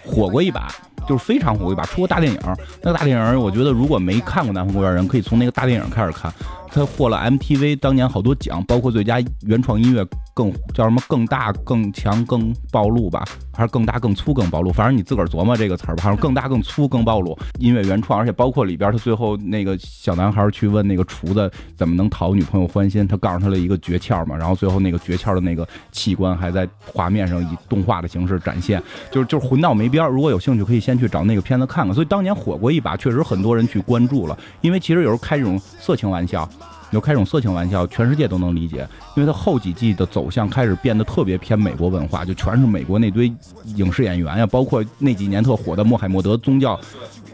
[0.05, 0.69] 火过一把，
[1.09, 2.39] 就是非常火一把，出过大电影。
[2.83, 6.33] 那个大电影，我觉得如果没看过南方公园人，可以从那个大电影开始看。
[6.73, 14.73] 他获了 MTV 当年好多奖，包括最佳原创音乐，更叫什么更大、更强、更暴露吧，还是更大、更粗、更暴露？
[14.73, 16.03] 反正你自个儿琢磨这个词儿吧。
[16.03, 24.37] 反正更大、更粗、更暴露，音乐原创，而且包括里边他最后那个小男孩去问那个厨子怎么能讨女朋友欢心，他告诉他了一个诀窍嘛。
[24.37, 30.11] 然后最后那个诀窍的那个器官还在画面上以动画的形式展现，就是就是混到没边儿。
[30.11, 31.95] 如果有兴趣，可以先去找那个片子看看。
[31.95, 36.49] 所以当年火过一把，确实很多人去关注了，因为其实有时候开这种色情玩笑。
[36.91, 38.87] 有开种色情玩笑，全世界都能理解，
[39.17, 43.33] 因为他后几季的走向开始变得特别偏美国文化，就全是美国那堆
[43.77, 46.79] 影视演员呀，包括那几年特火的穆罕默德宗教，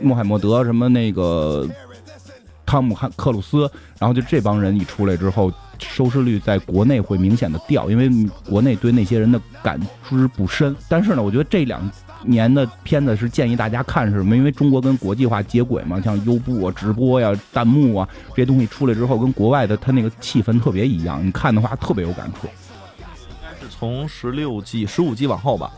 [0.00, 1.66] 穆罕默德什么那个
[2.66, 8.10] 汤姆汉克鲁斯，然后就这帮人一出来之后，收视率在国内会明显的掉，因为
[8.48, 10.76] 国内对那些人的感知不深。
[10.88, 11.90] 但是呢，我觉得这两。
[12.26, 14.36] 年的片子是建议大家看是什么？
[14.36, 21.24] 因为中国跟国际化接轨嘛，像优步啊、直播呀、弹幕啊这些东西出来之后，跟国外的它那个气氛特别一样。
[21.24, 22.48] 你看的话特别有感触。
[23.60, 25.70] 是从十六季、十五季往后吧，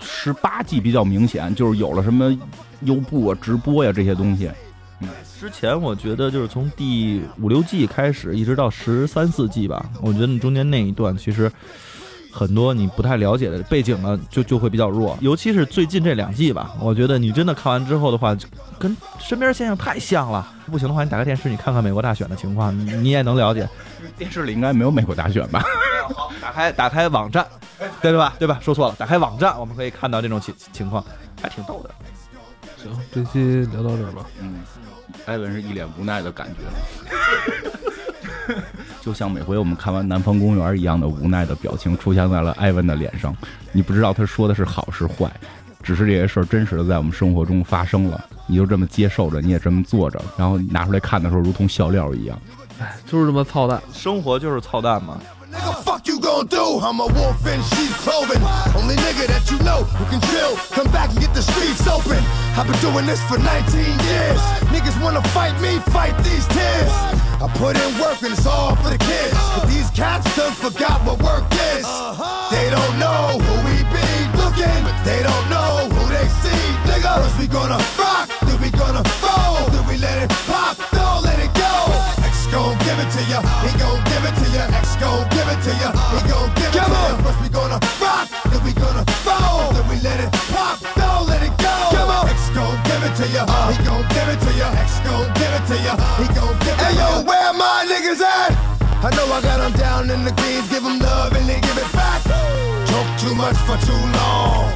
[0.00, 2.36] 十八季比较明显，就是有了什么
[2.80, 4.50] 优步啊、直播呀这些东西。
[5.00, 5.08] 嗯，
[5.40, 11.50] 之前我觉得就是从第五六季开始，一直到十三四季吧，我觉得中间那一段其实。
[12.32, 16.72] 很多你不太了解的背景呢，就就会比较弱，尤其是最近这两季吧。
[16.80, 18.36] 我觉得你真的看完之后的话，
[18.78, 20.46] 跟身边现象太像了。
[20.70, 23.68] 不行的话，你打开电视，你看看美国大选的情况，你也能了解。
[24.16, 25.62] 电视里应该没有美国大选吧？
[26.40, 27.46] 打开打开网站，
[28.00, 28.34] 对吧？
[28.38, 28.58] 对吧？
[28.60, 31.04] 说错了，打开网站，我们可以看到这种情情况，
[31.42, 31.90] 还挺逗的。
[32.76, 34.24] 行，这期聊到这儿吧。
[34.40, 34.62] 嗯，
[35.26, 36.60] 艾文是一脸无奈的感觉。
[39.00, 43.34] 就像每回我们看完《南方公园》一样的无奈的表情出现在了艾文的脸上。
[43.72, 45.30] 你不知道他说的是好是坏，
[45.82, 52.38] 只是这些事儿真实的在我们生活中发生了，你就这么接受着，你也这么做着，然后拿出来看的时候，如同笑料一样。
[52.78, 55.18] 哎，就是这么操蛋，生活就是操蛋嘛。
[67.40, 67.80] Fuck you gonna do?
[67.80, 69.00] I'm a wolf in sheep's clothing.
[69.00, 69.00] Only nigga that you know who can chill.
[69.00, 69.00] Come back and get the streets open.
[69.00, 69.00] I've been doing this for 19 years.
[69.00, 69.00] Niggas wanna fight me, fight these tears.
[69.00, 69.32] I put in work and it's all for the kids.
[69.32, 71.84] But these cats done forgot what work is.
[71.84, 72.50] Uh-huh.
[72.50, 76.64] They don't know who we be looking, but they don't know who they see.
[76.90, 81.22] Nigga, first we gonna rock, then we gonna roll, then we let it pop, don't
[81.24, 81.72] let it go.
[82.26, 84.64] X gon' give it to ya, he gon' give it to ya.
[84.76, 87.16] X gon' give it to ya, he gon' give it to ya.
[87.24, 91.40] First we gonna rock, then we gonna roll, then we let it pop, don't let
[91.42, 91.74] it go.
[91.96, 94.68] Come on, X gon' give it to ya, he gon' give it to ya.
[94.76, 96.90] X gon' give it to ya, he gon' give it to ya.
[96.90, 97.29] Hey yo,
[98.00, 98.52] niggas at?
[99.04, 101.76] I know I got them down in the greens, give them love and they give
[101.76, 102.22] it back.
[102.88, 104.72] Talk too much for too long.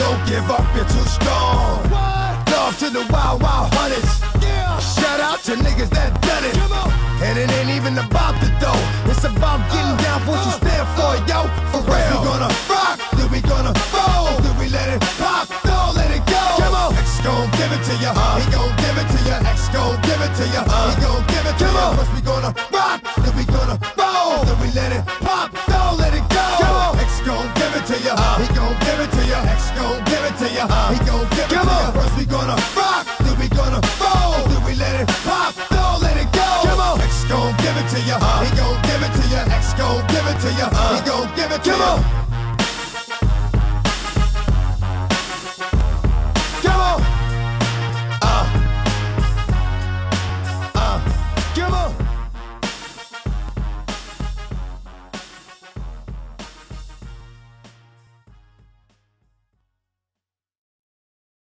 [0.00, 1.84] Don't give up, you're too strong.
[2.48, 4.08] Love to the wild, wild hunters.
[4.80, 6.56] Shout out to niggas that done it.
[7.20, 9.10] And it ain't even about the dough.
[9.10, 11.75] It's about getting down for what you stand for, yo.
[17.68, 18.12] Give it to ya.
[18.38, 19.36] He gon' give it to ya.
[19.50, 20.62] X gon' give it to ya.
[20.62, 21.94] He gon' give it to ya.
[21.96, 26.14] First we gonna rock, then we gonna roll, then we let it pop, don't let
[26.14, 26.46] it go.
[27.02, 28.14] X gon' give it to ya.
[28.38, 29.38] He gon' give it to ya.
[29.50, 30.64] X gon' give it to ya.
[30.94, 31.90] He gon' give it to ya.
[31.90, 36.16] First we gonna rock, then we gonna roll, then we let it pop, don't let
[36.16, 36.98] it go.
[37.02, 38.18] X gon' give it to ya.
[38.46, 39.42] He gon' give it to ya.
[39.50, 40.66] X gon' give it to ya.
[40.94, 42.35] He gon' give it to ya.